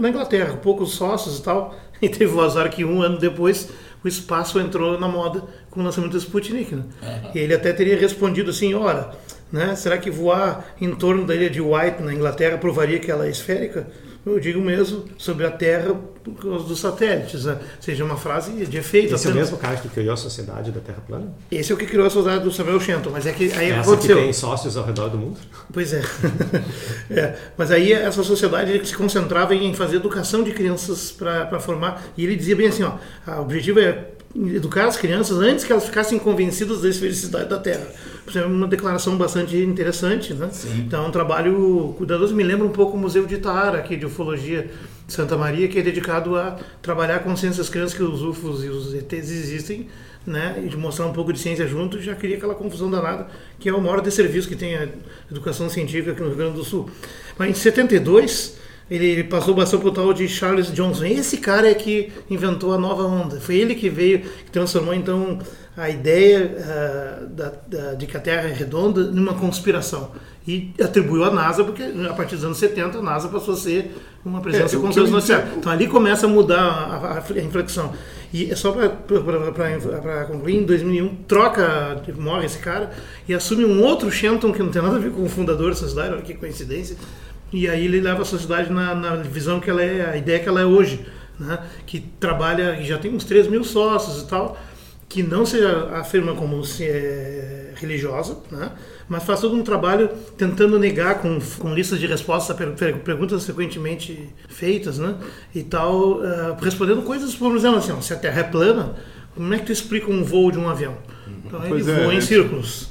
na 0.00 0.08
Inglaterra, 0.08 0.56
poucos 0.56 0.92
sócios 0.92 1.38
e 1.38 1.42
tal, 1.42 1.76
e 2.00 2.08
teve 2.08 2.32
o 2.32 2.40
azar 2.40 2.70
que 2.70 2.84
um 2.84 3.02
ano 3.02 3.18
depois 3.18 3.68
o 4.02 4.08
espaço 4.08 4.60
entrou 4.60 4.98
na 4.98 5.08
moda 5.08 5.42
com 5.70 5.80
o 5.80 5.82
lançamento 5.82 6.12
do 6.12 6.18
Sputnik. 6.18 6.74
Né? 6.74 6.82
Uhum. 7.02 7.30
E 7.34 7.38
ele 7.38 7.54
até 7.54 7.72
teria 7.72 7.98
respondido 7.98 8.50
assim, 8.50 8.74
ora, 8.74 9.12
né, 9.50 9.74
será 9.74 9.98
que 9.98 10.10
voar 10.10 10.74
em 10.80 10.94
torno 10.94 11.26
da 11.26 11.34
ilha 11.34 11.50
de 11.50 11.60
White, 11.60 12.02
na 12.02 12.12
Inglaterra, 12.12 12.58
provaria 12.58 12.98
que 12.98 13.10
ela 13.10 13.26
é 13.26 13.30
esférica? 13.30 13.86
Eu 14.32 14.40
digo 14.40 14.60
mesmo 14.60 15.04
sobre 15.16 15.46
a 15.46 15.50
Terra 15.50 15.94
por 16.22 16.34
causa 16.34 16.64
dos 16.64 16.78
satélites, 16.78 17.44
né? 17.44 17.58
seja 17.80 18.04
uma 18.04 18.16
frase 18.16 18.66
de 18.66 18.76
efeito. 18.76 19.14
Esse 19.14 19.26
apenas. 19.26 19.26
é 19.26 19.30
o 19.30 19.34
mesmo 19.34 19.58
cara 19.58 19.76
que 19.76 19.88
criou 19.88 20.12
a 20.12 20.16
sociedade 20.16 20.70
da 20.70 20.80
Terra 20.80 20.98
plana? 21.06 21.32
Esse 21.50 21.72
é 21.72 21.74
o 21.74 21.78
que 21.78 21.86
criou 21.86 22.06
a 22.06 22.10
sociedade 22.10 22.44
do 22.44 22.52
Samuel 22.52 22.80
Shenton, 22.80 23.10
mas 23.10 23.26
é 23.26 23.32
que 23.32 23.52
aí 23.52 23.70
Essa 23.70 23.90
aconteceu. 23.90 24.16
que 24.16 24.22
tem 24.22 24.32
sócios 24.32 24.76
ao 24.76 24.84
redor 24.84 25.08
do 25.08 25.18
mundo? 25.18 25.38
Pois 25.72 25.92
é. 25.92 26.02
é. 27.10 27.36
Mas 27.56 27.70
aí 27.70 27.92
essa 27.92 28.22
sociedade 28.22 28.86
se 28.86 28.96
concentrava 28.96 29.54
em 29.54 29.74
fazer 29.74 29.96
educação 29.96 30.42
de 30.42 30.52
crianças 30.52 31.10
para 31.10 31.60
formar, 31.60 32.02
e 32.16 32.24
ele 32.24 32.36
dizia 32.36 32.56
bem 32.56 32.68
assim, 32.68 32.82
ó, 32.82 32.94
o 33.38 33.42
objetivo 33.42 33.80
é 33.80 34.08
educar 34.34 34.86
as 34.86 34.96
crianças 34.96 35.38
antes 35.38 35.64
que 35.64 35.72
elas 35.72 35.84
ficassem 35.84 36.18
convencidas 36.18 36.82
da 36.82 36.92
felicidade 36.92 37.48
da 37.48 37.58
Terra. 37.58 37.86
Uma 38.46 38.66
declaração 38.66 39.16
bastante 39.16 39.56
interessante, 39.56 40.34
né? 40.34 40.48
Sim. 40.52 40.84
Então, 40.86 41.04
é 41.04 41.08
um 41.08 41.10
trabalho 41.10 41.94
cuidadoso. 41.96 42.34
Me 42.34 42.42
lembra 42.42 42.66
um 42.66 42.70
pouco 42.70 42.96
o 42.96 43.00
Museu 43.00 43.26
de 43.26 43.36
Itara, 43.36 43.78
aqui 43.78 43.96
de 43.96 44.06
Ufologia 44.06 44.70
de 45.06 45.12
Santa 45.12 45.36
Maria, 45.36 45.68
que 45.68 45.78
é 45.78 45.82
dedicado 45.82 46.36
a 46.36 46.58
trabalhar 46.82 47.16
a 47.16 47.18
consciência 47.20 47.58
das 47.58 47.70
crianças 47.70 47.96
que 47.96 48.02
os 48.02 48.22
UFOs 48.22 48.64
e 48.64 48.68
os 48.68 48.94
ETs 48.94 49.30
existem, 49.30 49.88
né? 50.26 50.62
E 50.64 50.68
de 50.68 50.76
mostrar 50.76 51.06
um 51.06 51.12
pouco 51.12 51.32
de 51.32 51.38
ciência 51.38 51.66
junto, 51.66 52.00
já 52.00 52.14
cria 52.14 52.36
aquela 52.36 52.54
confusão 52.54 52.90
danada, 52.90 53.28
que 53.58 53.68
é 53.68 53.74
o 53.74 53.80
maior 53.80 54.00
desserviço 54.00 54.46
que 54.46 54.56
tem 54.56 54.76
a 54.76 54.88
educação 55.30 55.68
científica 55.70 56.12
aqui 56.12 56.20
no 56.20 56.28
Rio 56.28 56.36
Grande 56.36 56.54
do 56.56 56.64
Sul. 56.64 56.90
Mas 57.38 57.50
em 57.50 57.54
72 57.54 58.58
ele 58.90 59.24
passou 59.24 59.54
bastante 59.54 59.80
para 59.80 59.88
o 59.88 59.92
tal 59.92 60.12
de 60.12 60.26
Charles 60.28 60.72
Johnson. 60.72 61.04
Esse 61.04 61.36
cara 61.36 61.70
é 61.70 61.74
que 61.74 62.10
inventou 62.30 62.72
a 62.72 62.78
nova 62.78 63.02
onda. 63.04 63.40
Foi 63.40 63.56
ele 63.56 63.74
que 63.74 63.90
veio, 63.90 64.20
que 64.20 64.50
transformou 64.50 64.94
então 64.94 65.38
a 65.76 65.88
ideia 65.88 66.56
uh, 66.58 67.26
da, 67.28 67.52
da, 67.68 67.94
de 67.94 68.06
que 68.06 68.16
a 68.16 68.20
Terra 68.20 68.48
é 68.48 68.52
redonda 68.52 69.04
numa 69.04 69.34
conspiração. 69.34 70.10
E 70.46 70.72
atribuiu 70.82 71.24
à 71.24 71.30
NASA, 71.30 71.62
porque 71.62 71.82
a 71.82 72.14
partir 72.14 72.34
dos 72.34 72.44
anos 72.44 72.58
70 72.58 72.98
a 72.98 73.02
NASA 73.02 73.28
passou 73.28 73.54
a 73.54 73.56
ser 73.56 73.94
uma 74.24 74.40
presença 74.40 74.76
é, 74.76 75.20
céu. 75.20 75.44
Então 75.56 75.70
ali 75.70 75.86
começa 75.86 76.26
a 76.26 76.28
mudar 76.28 76.58
a, 76.58 76.96
a, 76.96 77.18
a 77.18 77.40
inflexão. 77.42 77.92
E 78.32 78.50
é 78.50 78.56
só 78.56 78.72
para 78.72 80.24
concluir, 80.24 80.56
em 80.56 80.64
2001 80.64 81.14
troca, 81.28 82.02
morre 82.16 82.46
esse 82.46 82.58
cara 82.58 82.90
e 83.28 83.34
assume 83.34 83.64
um 83.64 83.82
outro 83.82 84.10
Shenton 84.10 84.52
que 84.52 84.62
não 84.62 84.70
tem 84.70 84.82
nada 84.82 84.96
a 84.96 84.98
ver 84.98 85.12
com 85.12 85.22
o 85.22 85.28
fundador 85.28 85.70
da 85.70 85.76
sociedade, 85.76 86.12
olha 86.12 86.22
que 86.22 86.34
coincidência 86.34 86.96
e 87.52 87.68
aí 87.68 87.84
ele 87.84 88.00
leva 88.00 88.22
a 88.22 88.24
sociedade 88.24 88.72
na, 88.72 88.94
na 88.94 89.16
visão 89.16 89.60
que 89.60 89.70
ela 89.70 89.82
é, 89.82 90.10
a 90.10 90.16
ideia 90.16 90.38
que 90.38 90.48
ela 90.48 90.60
é 90.60 90.64
hoje, 90.64 91.06
né? 91.38 91.58
que 91.86 92.00
trabalha, 92.00 92.82
já 92.82 92.98
tem 92.98 93.14
uns 93.14 93.24
3 93.24 93.48
mil 93.48 93.64
sócios 93.64 94.22
e 94.22 94.26
tal, 94.26 94.58
que 95.08 95.22
não 95.22 95.46
se 95.46 95.58
afirma 95.94 96.34
como 96.34 96.62
se 96.64 96.84
é 96.84 97.72
religiosa, 97.76 98.38
né? 98.50 98.72
mas 99.08 99.24
faz 99.24 99.40
todo 99.40 99.54
um 99.54 99.62
trabalho 99.62 100.10
tentando 100.36 100.78
negar 100.78 101.20
com, 101.20 101.38
com 101.58 101.74
listas 101.74 101.98
de 101.98 102.06
respostas 102.06 102.54
a 102.54 102.98
perguntas 102.98 103.44
frequentemente 103.46 104.28
feitas, 104.48 104.98
né? 104.98 105.16
E 105.54 105.62
tal, 105.62 106.18
uh, 106.18 106.56
respondendo 106.60 107.00
coisas, 107.02 107.34
por 107.34 107.56
exemplo, 107.56 107.78
assim, 107.78 107.92
ó, 107.92 108.00
se 108.02 108.12
a 108.12 108.16
Terra 108.16 108.40
é 108.40 108.44
plana, 108.44 108.96
como 109.34 109.54
é 109.54 109.58
que 109.58 109.66
tu 109.66 109.72
explica 109.72 110.10
um 110.10 110.22
voo 110.22 110.50
de 110.50 110.58
um 110.58 110.68
avião? 110.68 110.96
Então 111.46 111.60
ele 111.60 111.68
pois 111.70 111.88
é, 111.88 112.02
voa 112.02 112.12
é, 112.12 112.16
em 112.16 112.20
círculos. 112.20 112.90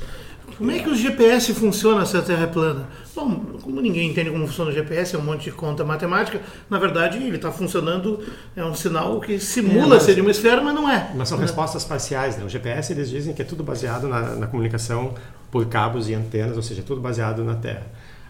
Como 0.58 0.72
é 0.72 0.80
que 0.80 0.90
o 0.90 0.96
GPS 0.96 1.54
funciona 1.54 2.06
se 2.06 2.18
a 2.18 2.22
Terra 2.22 2.44
é 2.44 2.48
plana? 2.48 2.88
Bom, 3.16 3.40
como 3.62 3.80
ninguém 3.80 4.10
entende 4.10 4.32
como 4.32 4.48
funciona 4.48 4.72
o 4.72 4.74
GPS, 4.74 5.16
é 5.16 5.20
um 5.20 5.24
monte 5.24 5.46
de 5.46 5.52
conta 5.52 5.84
matemática, 5.84 6.42
na 6.70 6.80
verdade 6.80 7.18
ele 7.18 7.36
está 7.36 7.52
funcionando, 7.52 8.24
é 8.56 8.66
um 8.66 8.74
sinal 8.74 9.20
que 9.20 9.40
simula 9.40 9.98
é, 9.98 10.00
ser 10.00 10.16
de 10.16 10.22
uma 10.22 10.32
esfera, 10.32 10.62
mas 10.62 10.74
não 10.74 10.90
é. 10.90 11.12
Mas 11.16 11.30
são 11.30 11.38
né? 11.38 11.44
respostas 11.44 11.84
parciais, 11.84 12.38
né? 12.38 12.44
O 12.44 12.50
GPS 12.50 12.92
eles 12.92 13.10
dizem 13.10 13.34
que 13.34 13.42
é 13.42 13.46
tudo 13.46 13.64
baseado 13.64 14.08
na, 14.08 14.36
na 14.36 14.48
comunicação 14.48 15.14
por 15.52 15.66
cabos 15.68 16.10
e 16.10 16.16
antenas, 16.16 16.58
ou 16.58 16.64
seja, 16.64 16.82
tudo 16.82 17.00
baseado 17.00 17.44
na 17.44 17.56
Terra. 17.56 17.86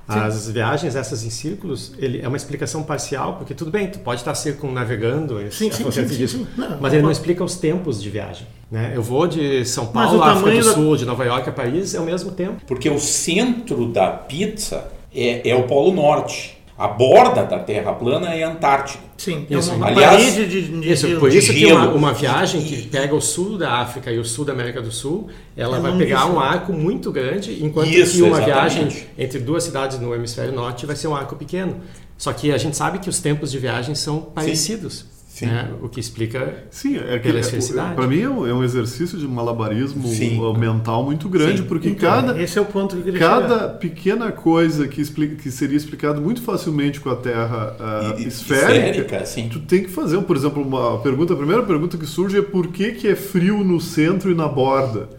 As 0.07 0.35
Sim. 0.35 0.53
viagens 0.53 0.95
essas 0.95 1.25
em 1.25 1.29
círculos, 1.29 1.93
ele 1.97 2.21
é 2.21 2.27
uma 2.27 2.37
explicação 2.37 2.83
parcial, 2.83 3.35
porque 3.35 3.53
tudo 3.53 3.69
bem, 3.69 3.87
tu 3.87 3.99
pode 3.99 4.21
estar 4.21 4.33
circunnavegando, 4.35 5.39
sim, 5.51 5.69
sim, 5.69 5.91
sim, 5.91 6.05
disso, 6.05 6.47
não, 6.57 6.77
mas 6.79 6.93
ele 6.93 7.01
não 7.01 7.11
explica 7.11 7.43
os 7.43 7.55
tempos 7.57 8.01
de 8.01 8.09
viagem. 8.09 8.47
Né? 8.69 8.91
Eu 8.95 9.01
vou 9.01 9.27
de 9.27 9.63
São 9.65 9.87
Paulo 9.87 10.21
África 10.21 10.59
do 10.59 10.65
da... 10.65 10.73
Sul, 10.73 10.97
de 10.97 11.05
Nova 11.05 11.23
York 11.23 11.49
a 11.49 11.53
Paris, 11.53 11.95
é 11.95 11.99
o 11.99 12.03
mesmo 12.03 12.31
tempo. 12.31 12.61
Porque 12.67 12.89
o 12.89 12.99
centro 12.99 13.87
da 13.87 14.09
pizza 14.09 14.91
é, 15.13 15.49
é 15.49 15.55
o 15.55 15.63
Polo 15.63 15.93
Norte. 15.93 16.57
A 16.77 16.87
borda 16.87 17.43
da 17.43 17.57
Terra 17.57 17.91
plana 17.93 18.35
é 18.35 18.43
a 18.43 18.51
Antártica. 18.51 19.03
Sim, 19.17 19.47
isso. 19.49 19.73
Uma 19.73 19.87
Aliás, 19.87 20.35
de, 20.35 20.45
de, 20.45 20.79
de, 20.79 20.91
isso, 20.91 21.19
por 21.19 21.33
isso 21.33 21.51
que 21.51 21.65
uma, 21.65 21.89
uma, 21.89 22.13
viagem 22.13 22.61
que 22.61 22.83
pega 22.83 23.15
o 23.15 23.21
sul 23.21 23.57
da 23.57 23.79
África 23.79 24.11
e 24.11 24.19
o 24.19 24.23
sul 24.23 24.45
da 24.45 24.53
América 24.53 24.79
do 24.79 24.91
Sul, 24.91 25.27
ela 25.55 25.77
é 25.77 25.79
vai 25.79 25.97
pegar 25.97 26.27
um 26.27 26.39
arco 26.39 26.71
muito 26.71 27.11
grande, 27.11 27.65
enquanto 27.65 27.89
isso, 27.89 28.17
que 28.17 28.21
uma 28.21 28.37
exatamente. 28.37 28.85
viagem 28.85 29.07
entre 29.17 29.39
duas 29.39 29.63
cidades 29.63 29.99
no 29.99 30.13
hemisfério 30.13 30.53
norte 30.53 30.85
vai 30.85 30.95
ser 30.95 31.07
um 31.07 31.15
arco 31.15 31.35
pequeno. 31.35 31.77
Só 32.15 32.31
que 32.31 32.51
a 32.51 32.57
gente 32.59 32.77
sabe 32.77 32.99
que 32.99 33.09
os 33.09 33.19
tempos 33.19 33.51
de 33.51 33.57
viagem 33.57 33.95
são 33.95 34.21
parecidos. 34.21 34.99
Sim. 34.99 35.16
Né? 35.45 35.69
O 35.81 35.87
que 35.89 35.99
explica 35.99 36.63
Sim, 36.71 36.97
é 36.97 37.19
que 37.19 37.27
pela 37.27 37.39
esfericidade. 37.39 37.95
para 37.95 38.07
mim 38.07 38.21
é 38.21 38.29
um, 38.29 38.47
é 38.47 38.53
um 38.53 38.63
exercício 38.63 39.17
de 39.17 39.27
malabarismo 39.27 40.07
Sim. 40.07 40.39
mental 40.57 41.03
muito 41.03 41.29
grande, 41.29 41.59
Sim. 41.59 41.63
porque 41.67 41.89
Então, 41.89 42.09
cada 42.09 42.41
esse 42.41 42.57
é 42.57 42.61
o 42.61 42.65
ponto 42.65 42.95
que 42.97 43.11
cada 43.13 43.47
chegar. 43.59 43.69
pequena 43.79 44.31
coisa 44.31 44.87
que, 44.87 44.99
explica, 45.01 45.35
que 45.35 45.51
seria 45.51 45.77
explicado 45.77 46.21
muito 46.21 46.41
facilmente 46.41 46.99
com 46.99 47.09
a 47.09 47.15
Terra 47.15 47.75
ah, 47.79 48.15
E- 48.17 48.27
esférica, 48.27 48.71
esférica, 48.89 49.25
sim. 49.25 49.49
tu 49.49 49.59
tem 49.59 49.83
que 49.83 49.89
fazer, 49.89 50.19
por 50.21 50.35
exemplo, 50.35 50.61
uma 50.63 50.97
pergunta, 50.99 51.33
a 51.33 51.37
primeira 51.37 51.63
pergunta 51.63 51.97
que 51.97 52.05
surge 52.05 52.37
é 52.37 52.41
por 52.41 52.67
que, 52.67 52.93
que 52.93 53.07
é 53.07 53.15
frio 53.15 53.63
no 53.63 53.79
centro 53.79 54.31
e 54.31 54.35
na 54.35 54.47
borda? 54.47 55.09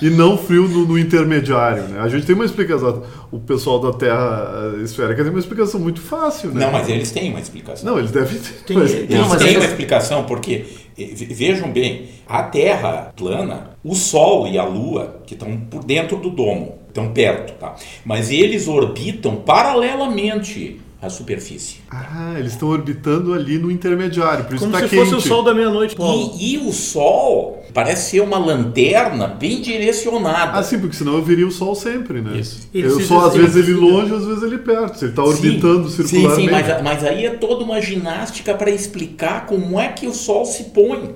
E 0.00 0.10
não 0.10 0.36
frio 0.36 0.68
no, 0.68 0.86
no 0.86 0.98
intermediário, 0.98 1.84
né? 1.84 2.00
A 2.00 2.08
gente 2.08 2.26
tem 2.26 2.34
uma 2.34 2.44
explicação, 2.44 3.02
o 3.30 3.38
pessoal 3.38 3.78
da 3.80 3.92
Terra 3.92 4.74
ah, 4.78 4.82
esférica 4.82 5.22
tem 5.22 5.30
uma 5.30 5.38
explicação 5.40 5.80
muito 5.80 6.00
fácil, 6.00 6.50
né? 6.50 6.64
Não, 6.64 6.72
mas 6.72 6.88
eles 6.88 7.10
têm 7.10 7.30
uma 7.30 7.40
explicação. 7.40 7.90
Não, 7.90 7.98
eles 7.98 8.10
devem 8.10 8.38
ter. 8.38 8.52
Tem- 8.66 8.76
mas- 8.76 8.92
Eles 8.92 9.10
Não, 9.10 9.28
mas 9.28 9.42
têm 9.42 9.54
é- 9.54 9.58
uma 9.58 9.64
explicação, 9.66 10.24
porque 10.24 10.64
eh, 10.98 11.10
ve- 11.14 11.26
vejam 11.32 11.70
bem, 11.72 12.06
a 12.28 12.42
Terra 12.42 13.12
plana, 13.16 13.70
o 13.84 13.94
Sol 13.94 14.46
e 14.48 14.58
a 14.58 14.64
Lua, 14.64 15.22
que 15.26 15.34
estão 15.34 15.56
por 15.70 15.84
dentro 15.84 16.16
do 16.18 16.30
domo, 16.30 16.78
estão 16.88 17.08
perto, 17.12 17.54
tá? 17.54 17.74
Mas 18.04 18.30
eles 18.30 18.68
orbitam 18.68 19.36
paralelamente 19.36 20.80
à 21.02 21.10
superfície. 21.10 21.78
Ah, 21.90 22.34
eles 22.38 22.52
estão 22.52 22.68
orbitando 22.68 23.34
ali 23.34 23.58
no 23.58 23.70
intermediário, 23.72 24.44
por 24.44 24.54
isso 24.54 24.64
Como 24.64 24.74
está 24.76 24.88
se 24.88 24.94
quente. 24.96 25.10
fosse 25.10 25.26
o 25.26 25.28
sol 25.28 25.42
da 25.42 25.52
meia-noite, 25.52 25.96
Paulo. 25.96 26.36
E, 26.38 26.54
e 26.54 26.58
o 26.58 26.72
Sol 26.72 27.60
parece 27.74 28.10
ser 28.10 28.20
uma 28.20 28.38
lanterna 28.38 29.26
bem 29.26 29.60
direcionada. 29.60 30.58
Ah, 30.58 30.62
sim, 30.62 30.78
porque 30.78 30.94
senão 30.94 31.14
eu 31.14 31.22
viria 31.22 31.46
o 31.46 31.50
Sol 31.50 31.74
sempre, 31.74 32.20
né? 32.20 32.38
Isso. 32.38 32.68
Eu 32.72 33.00
só, 33.00 33.26
às 33.26 33.34
vezes, 33.34 33.56
ele 33.56 33.72
longe, 33.74 34.14
às 34.14 34.24
vezes 34.24 34.42
ele 34.44 34.58
perto. 34.58 34.96
Se 34.98 35.06
ele 35.06 35.12
está 35.12 35.22
Sim. 35.24 35.28
orbitando 35.30 35.88
Sim, 35.90 36.06
circularmente. 36.06 36.48
sim, 36.48 36.50
mas, 36.50 36.82
mas 36.82 37.04
aí 37.04 37.26
é 37.26 37.30
toda 37.30 37.64
uma 37.64 37.80
ginástica 37.80 38.54
para 38.54 38.70
explicar 38.70 39.46
como 39.46 39.80
é 39.80 39.88
que 39.88 40.06
o 40.06 40.14
Sol 40.14 40.44
se 40.44 40.64
põe. 40.64 41.14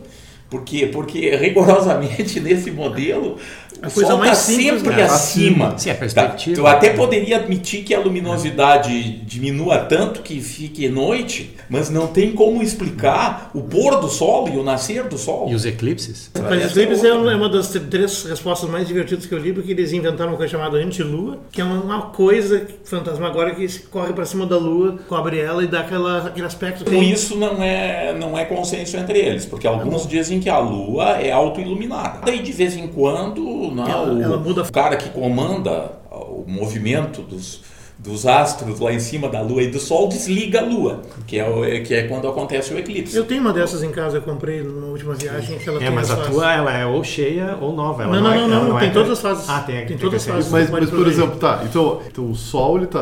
Por 0.50 0.62
quê? 0.62 0.88
Porque 0.92 1.30
rigorosamente 1.36 2.40
nesse 2.40 2.70
modelo 2.70 3.36
A 3.82 3.90
coisa 3.90 4.10
Sol 4.10 4.18
mais 4.18 4.38
está 4.38 4.52
simples, 4.52 4.82
sempre 4.82 4.96
né? 4.96 5.02
acima. 5.02 5.78
Sim, 5.78 5.90
a 5.90 5.94
Tá? 5.94 6.00
perspectiva. 6.00 6.56
Tu 6.56 6.66
até 6.66 6.90
poderia 6.90 7.36
admitir 7.36 7.84
que 7.84 7.94
a 7.94 8.00
luminosidade 8.00 9.20
diminua 9.24 9.78
tanto 9.78 10.22
que 10.22 10.40
fique 10.40 10.88
noite, 10.88 11.54
mas 11.68 11.90
não 11.90 12.06
tem 12.06 12.32
como 12.32 12.62
explicar 12.62 13.50
o 13.54 13.62
pôr 13.62 14.00
do 14.00 14.08
Sol 14.08 14.48
e 14.48 14.56
o 14.56 14.62
nascer 14.62 15.04
do 15.04 15.18
Sol. 15.18 15.48
E 15.48 15.54
os 15.54 15.64
eclipses? 15.64 16.30
Os 16.34 16.72
clipes 16.72 17.04
é 17.04 17.08
é 17.08 17.12
uma 17.14 17.46
é 17.46 17.48
das 17.48 17.68
três 17.68 18.24
respostas 18.24 18.68
mais 18.68 18.86
divertidas 18.86 19.26
que 19.26 19.34
eu 19.34 19.38
li, 19.38 19.52
porque 19.52 19.72
eles 19.72 19.92
inventaram 19.92 20.32
uma 20.32 20.36
coisa 20.36 20.52
chamada 20.52 20.76
anti-lua, 20.78 21.38
que 21.50 21.60
é 21.60 21.64
uma, 21.64 22.06
coisa 22.06 22.66
fantasmagórica 22.84 23.56
que 23.56 23.78
corre 23.86 24.12
para 24.12 24.24
cima 24.24 24.46
da 24.46 24.56
lua, 24.56 24.98
cobre 25.08 25.38
ela 25.38 25.62
e 25.62 25.66
dá 25.66 25.80
aquela, 25.80 26.26
aquele 26.26 26.46
aspecto. 26.46 26.84
Com 26.84 27.02
isso 27.02 27.36
não 27.36 27.62
é, 27.62 28.14
não 28.18 28.38
é 28.38 28.44
consenso 28.44 28.96
entre 28.96 29.18
eles, 29.18 29.44
porque 29.44 29.66
alguns 29.66 30.06
dizem 30.06 30.40
que 30.40 30.48
a 30.48 30.58
Lua 30.58 31.12
é 31.20 31.32
autoiluminada. 31.32 32.20
Daí 32.24 32.40
de 32.40 32.52
vez 32.52 32.76
em 32.76 32.86
quando, 32.86 33.65
não, 33.74 33.86
Ela- 33.88 34.12
o, 34.12 34.22
ela 34.22 34.36
muda- 34.38 34.62
o 34.62 34.72
cara 34.72 34.96
que 34.96 35.08
comanda 35.10 35.92
o 36.10 36.44
movimento 36.46 37.22
dos, 37.22 37.62
dos 37.98 38.26
astros 38.26 38.78
lá 38.80 38.92
em 38.92 39.00
cima 39.00 39.28
da 39.28 39.40
Lua 39.40 39.62
e 39.62 39.68
do 39.70 39.78
Sol 39.78 40.08
desliga 40.08 40.60
a 40.60 40.64
Lua, 40.64 41.02
que 41.26 41.38
é, 41.38 41.48
o- 41.48 41.82
que 41.84 41.94
é 41.94 42.02
quando 42.06 42.28
acontece 42.28 42.72
o 42.74 42.78
eclipse. 42.78 43.16
Eu 43.16 43.24
tenho 43.24 43.40
uma 43.40 43.52
dessas 43.52 43.82
em 43.82 43.90
casa, 43.90 44.18
eu 44.18 44.22
comprei 44.22 44.62
numa 44.62 44.86
última 44.88 45.14
viagem. 45.14 45.58
Que 45.58 45.68
ela 45.68 45.78
É, 45.82 45.86
tem 45.86 45.94
mas 45.94 46.10
as 46.10 46.12
a 46.12 46.16
fases. 46.22 46.32
tua 46.34 46.52
ela 46.52 46.72
é 46.76 46.84
ou 46.86 47.02
cheia 47.04 47.56
ou 47.60 47.72
nova. 47.74 48.02
Ela 48.04 48.14
Não, 48.16 48.22
não, 48.22 48.32
é- 48.32 48.46
não, 48.46 48.64
não, 48.68 48.76
é- 48.78 48.80
tem 48.80 48.92
todas 48.92 49.10
as 49.12 49.20
fases. 49.20 49.48
Ah, 49.48 49.60
tem, 49.60 49.76
Tem 49.78 49.86
tem 49.88 49.98
todas 49.98 50.22
as 50.22 50.26
fases. 50.34 50.50
Mas, 50.50 50.70
mas, 50.70 50.90
por 50.90 51.06
exemplo, 51.06 51.36
tá, 51.38 51.62
então, 51.64 52.00
então 52.06 52.30
o 52.30 52.34
Sol 52.34 52.76
ele 52.78 52.86
tá, 52.86 53.00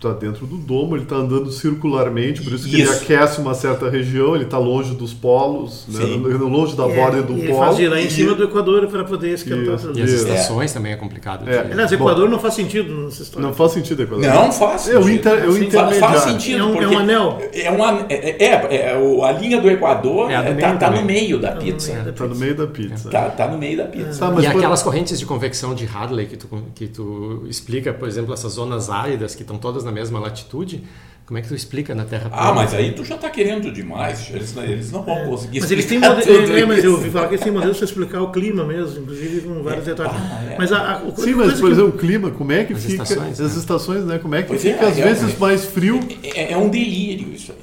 tá 0.00 0.12
dentro 0.12 0.46
do 0.46 0.56
domo, 0.56 0.96
ele 0.96 1.04
tá 1.04 1.16
andando 1.16 1.50
circularmente, 1.52 2.42
por 2.42 2.52
isso 2.52 2.66
que 2.68 2.74
ele 2.74 2.82
Isso. 2.84 3.02
aquece 3.02 3.40
uma 3.40 3.52
certa 3.54 3.88
região, 3.90 4.34
ele 4.34 4.46
tá 4.46 4.56
longe 4.58 4.94
dos 4.94 5.12
polos, 5.12 5.84
né, 5.88 6.00
Sim. 6.04 6.16
longe 6.20 6.74
da 6.76 6.86
É, 6.88 6.94
borda 6.96 7.22
do 7.22 7.34
ele 7.34 7.48
polo. 7.48 7.58
faz 7.64 7.76
girar 7.76 7.98
em 7.98 8.06
e- 8.06 8.10
cima 8.10 8.34
do 8.34 8.44
Equador 8.44 8.86
para 8.86 9.04
poder 9.04 9.34
esquentar 9.34 9.74
Isso. 9.74 9.92
E 9.94 10.02
as 10.02 10.10
Isso. 10.10 10.26
estações 10.26 10.72
também 10.72 10.92
é 10.92 10.96
complicado. 10.96 11.44
de- 11.44 11.50
É. 11.50 11.60
Aliás, 11.60 11.90
Bom. 11.90 11.96
Equador 11.96 12.28
não 12.30 12.38
faz 12.38 12.54
sentido 12.54 12.92
nessa 13.04 13.22
história. 13.22 13.46
Não 13.46 13.54
faz 13.54 13.72
sentido, 13.72 14.02
Equador. 14.02 14.24
Não 14.24 14.50
faz 14.52 14.88
É 14.88 14.98
o, 14.98 15.02
sentido. 15.02 15.18
inter, 15.18 15.32
é 15.32 15.46
o 15.46 15.50
intermediário. 15.62 16.00
Faz 16.00 16.20
sentido, 16.22 16.58
É 16.58 16.64
um- 16.64 16.82
é 16.82 16.88
um 16.88 16.98
anel. 16.98 17.38
É, 17.52 17.70
um 17.70 17.84
é, 17.84 18.06
é, 18.10 18.90
é, 18.92 18.98
o- 18.98 19.22
a 19.24 19.32
linha 19.32 19.60
do 19.60 19.68
Equador 19.70 20.30
É 20.30 20.42
do 20.42 20.48
é, 20.48 20.54
meio 20.54 20.60
tá, 20.60 20.76
tá 20.76 20.90
no 20.90 21.02
meio 21.02 21.38
da 21.38 21.52
Tá 21.52 21.56
pizza. 21.60 21.92
meio 21.92 22.04
da 22.06 22.12
Tá 22.12 22.26
no 22.26 22.34
meio 22.36 22.54
da 22.56 22.66
pizza. 22.66 23.10
Tá, 23.10 23.28
tá 23.30 23.48
no 23.48 23.58
meio 23.58 23.76
da 23.76 23.84
pizza. 23.84 24.18
Tá, 24.18 24.30
mas 24.30 24.44
e 24.44 24.48
por- 24.50 24.56
aquelas 24.58 24.82
correntes 24.82 25.18
de 25.18 25.26
convecção 25.26 25.74
de 25.74 25.86
Hadley 25.86 26.26
que 26.26 26.36
tu, 26.36 26.48
que 26.74 26.86
tu 26.86 27.44
explica, 27.48 27.92
por 27.92 28.08
exemplo, 28.08 28.32
essas 28.32 28.52
zonas 28.52 28.88
áridas 28.88 29.34
que 29.34 29.42
estão 29.42 29.58
todas 29.58 29.84
na 29.84 29.89
mesma 29.92 30.18
latitude, 30.18 30.82
como 31.26 31.38
é 31.38 31.42
que 31.42 31.48
tu 31.48 31.54
explica 31.54 31.94
na 31.94 32.04
Terra 32.04 32.28
Ah, 32.32 32.52
mas 32.52 32.74
aí 32.74 32.90
tu 32.90 33.04
já 33.04 33.16
tá 33.16 33.30
querendo 33.30 33.70
demais. 33.70 34.28
Eles, 34.34 34.56
eles 34.56 34.90
não 34.90 35.04
vão 35.04 35.26
conseguir 35.26 35.60
Mas 35.60 35.70
eles 35.70 35.86
têm 35.86 35.98
explicar 35.98 36.16
modelos. 36.26 36.48
tudo 36.48 36.58
É, 36.58 36.66
mas 36.66 36.84
eu 36.84 36.92
ouvi 36.92 37.08
falar 37.10 37.28
que 37.28 37.34
eles 37.34 37.44
têm 37.44 37.52
modelos 37.52 37.76
para 37.76 37.84
explicar 37.84 38.20
o 38.22 38.32
clima 38.32 38.64
mesmo, 38.64 39.02
inclusive 39.02 39.40
com 39.42 39.62
vários 39.62 39.84
detalhes. 39.84 40.12
Ah, 40.16 40.44
é. 40.50 40.56
Mas 40.58 40.72
a, 40.72 40.94
a, 40.94 41.02
o- 41.04 41.14
Sim, 41.16 41.34
a 41.34 41.36
mas 41.36 41.60
por 41.60 41.66
que- 41.68 41.72
exemplo, 41.72 41.88
o 41.90 41.92
clima, 41.98 42.30
como 42.32 42.50
é 42.50 42.64
que 42.64 42.72
As 42.72 42.82
fica 42.84 43.02
estações, 43.04 43.40
as 43.40 43.52
né? 43.54 43.58
estações, 43.60 44.04
né? 44.04 44.18
Como 44.18 44.34
é 44.34 44.42
que 44.42 44.48
Pois 44.48 44.60
fica 44.62 44.84
é, 44.84 44.88
às 44.88 44.96
vezes 44.96 45.38
mais 45.38 45.64
frio? 45.66 46.00
É, 46.24 46.52
é 46.52 46.56
um 46.56 46.68
delírio 46.68 47.32
isso 47.32 47.52
aí. 47.52 47.58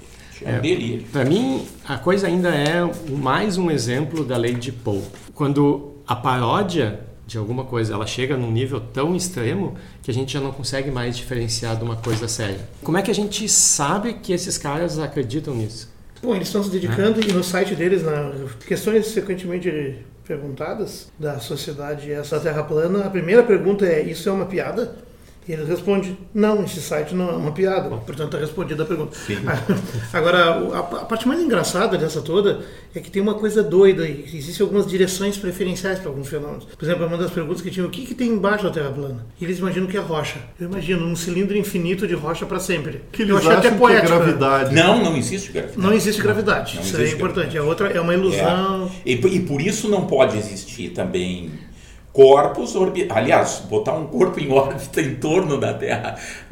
É 0.53 0.59
um 0.59 0.61
delírio. 0.61 1.03
Para 1.11 1.25
mim, 1.25 1.65
a 1.85 1.97
coisa 1.97 2.27
ainda 2.27 2.47
é 2.49 2.89
mais 3.09 3.57
um 3.57 3.69
exemplo 3.69 4.23
da 4.23 4.37
lei 4.37 4.53
de 4.53 4.71
Poe. 4.71 5.01
Quando 5.33 5.95
a 6.07 6.15
paródia 6.15 7.01
de 7.25 7.37
alguma 7.37 7.65
coisa 7.65 7.93
ela 7.93 8.07
chega 8.07 8.37
num 8.37 8.49
nível 8.49 8.79
tão 8.79 9.13
extremo 9.13 9.75
que 10.07 10.11
a 10.11 10.13
gente 10.13 10.31
já 10.31 10.39
não 10.39 10.53
consegue 10.53 10.89
mais 10.89 11.17
diferenciar 11.17 11.75
de 11.75 11.83
uma 11.83 11.97
coisa 11.97 12.29
séria. 12.29 12.61
Como 12.81 12.97
é 12.97 13.01
que 13.01 13.11
a 13.11 13.13
gente 13.13 13.49
sabe 13.49 14.13
que 14.13 14.31
esses 14.31 14.57
caras 14.57 14.97
acreditam 14.97 15.53
nisso? 15.53 15.89
Bom, 16.23 16.33
eles 16.33 16.47
estão 16.47 16.63
se 16.63 16.69
dedicando 16.69 17.19
e 17.19 17.33
no 17.33 17.43
site 17.43 17.75
deles, 17.75 18.03
na 18.03 18.31
questões 18.65 19.11
frequentemente 19.11 19.97
perguntadas 20.25 21.11
da 21.19 21.41
sociedade 21.41 22.09
essa 22.09 22.39
Terra 22.39 22.63
plana, 22.63 23.03
a 23.03 23.09
primeira 23.09 23.43
pergunta 23.43 23.85
é: 23.85 24.01
isso 24.01 24.29
é 24.29 24.31
uma 24.31 24.45
piada? 24.45 24.95
E 25.47 25.53
ele 25.53 25.63
responde: 25.63 26.17
não, 26.33 26.63
esse 26.63 26.81
site 26.81 27.15
não 27.15 27.29
é 27.29 27.33
uma 27.33 27.51
piada. 27.51 27.89
Portanto, 27.89 28.25
está 28.25 28.37
respondida 28.37 28.83
a 28.83 28.85
pergunta. 28.85 29.17
Agora, 30.11 30.61
o- 30.61 30.73
a, 30.73 30.83
parte 30.83 31.27
mais 31.27 31.41
engraçada 31.41 31.97
dessa 31.97 32.21
toda 32.21 32.59
é 32.93 32.99
que 32.99 33.09
tem 33.09 33.21
uma 33.21 33.33
coisa 33.35 33.63
doida 33.63 34.03
aí. 34.03 34.25
Existem 34.33 34.63
algumas 34.63 34.85
direções 34.87 35.37
preferenciais 35.37 35.99
para 35.99 36.09
alguns 36.09 36.27
fenômenos. 36.27 36.65
Por 36.65 36.83
exemplo, 36.83 37.05
uma 37.05 37.17
das 37.17 37.31
perguntas 37.31 37.61
que 37.61 37.71
tinha: 37.71 37.85
o 37.85 37.89
que, 37.89 38.05
que 38.05 38.13
tem 38.13 38.29
embaixo 38.29 38.65
da 38.65 38.71
Terra 38.71 38.89
plana? 38.91 39.25
E 39.39 39.45
eles 39.45 39.59
imaginam 39.59 39.87
que 39.87 39.95
é 39.97 39.99
rocha. 40.01 40.39
Eu 40.59 40.67
imagino 40.69 41.05
um 41.05 41.15
cilindro 41.15 41.57
infinito 41.57 42.07
de 42.07 42.13
rocha 42.13 42.45
para 42.45 42.59
sempre. 42.59 43.01
Que 43.11 43.23
Eu 43.23 43.27
eles 43.27 43.37
achei 43.37 43.49
acham 43.49 43.59
até 43.59 43.67
é 43.69 43.71
poético. 43.71 44.09
né? 44.09 44.15
gravidade. 44.17 44.75
Não, 44.75 45.03
não 45.03 45.17
existe 45.17 45.51
gravidade. 45.51 45.79
Não 45.81 45.93
existe 45.93 46.21
gravidade. 46.21 46.75
Não 46.75 46.81
isso 46.83 46.97
é 46.97 46.99
existe 47.01 47.15
importante. 47.15 47.53
gravidade. 47.53 47.57
A 47.57 47.63
outra 47.63 47.87
é 47.89 48.01
uma 48.01 48.13
ilusão. 48.13 48.91
É. 49.05 49.09
E, 49.09 49.13
e 49.13 49.39
por 49.41 49.61
isso 49.61 49.87
não 49.89 50.05
pode 50.07 50.37
existir 50.37 50.89
também 50.89 51.51
corpos 52.17 52.75
orbi... 52.75 53.05
aliás 53.09 53.61
botar 53.69 53.93
um 53.93 54.07
corpo 54.07 54.39
em 54.39 54.51
órbita 54.51 54.99
em 55.01 55.13
torno 55.15 55.59
da 55.59 55.71
Terra 55.75 56.15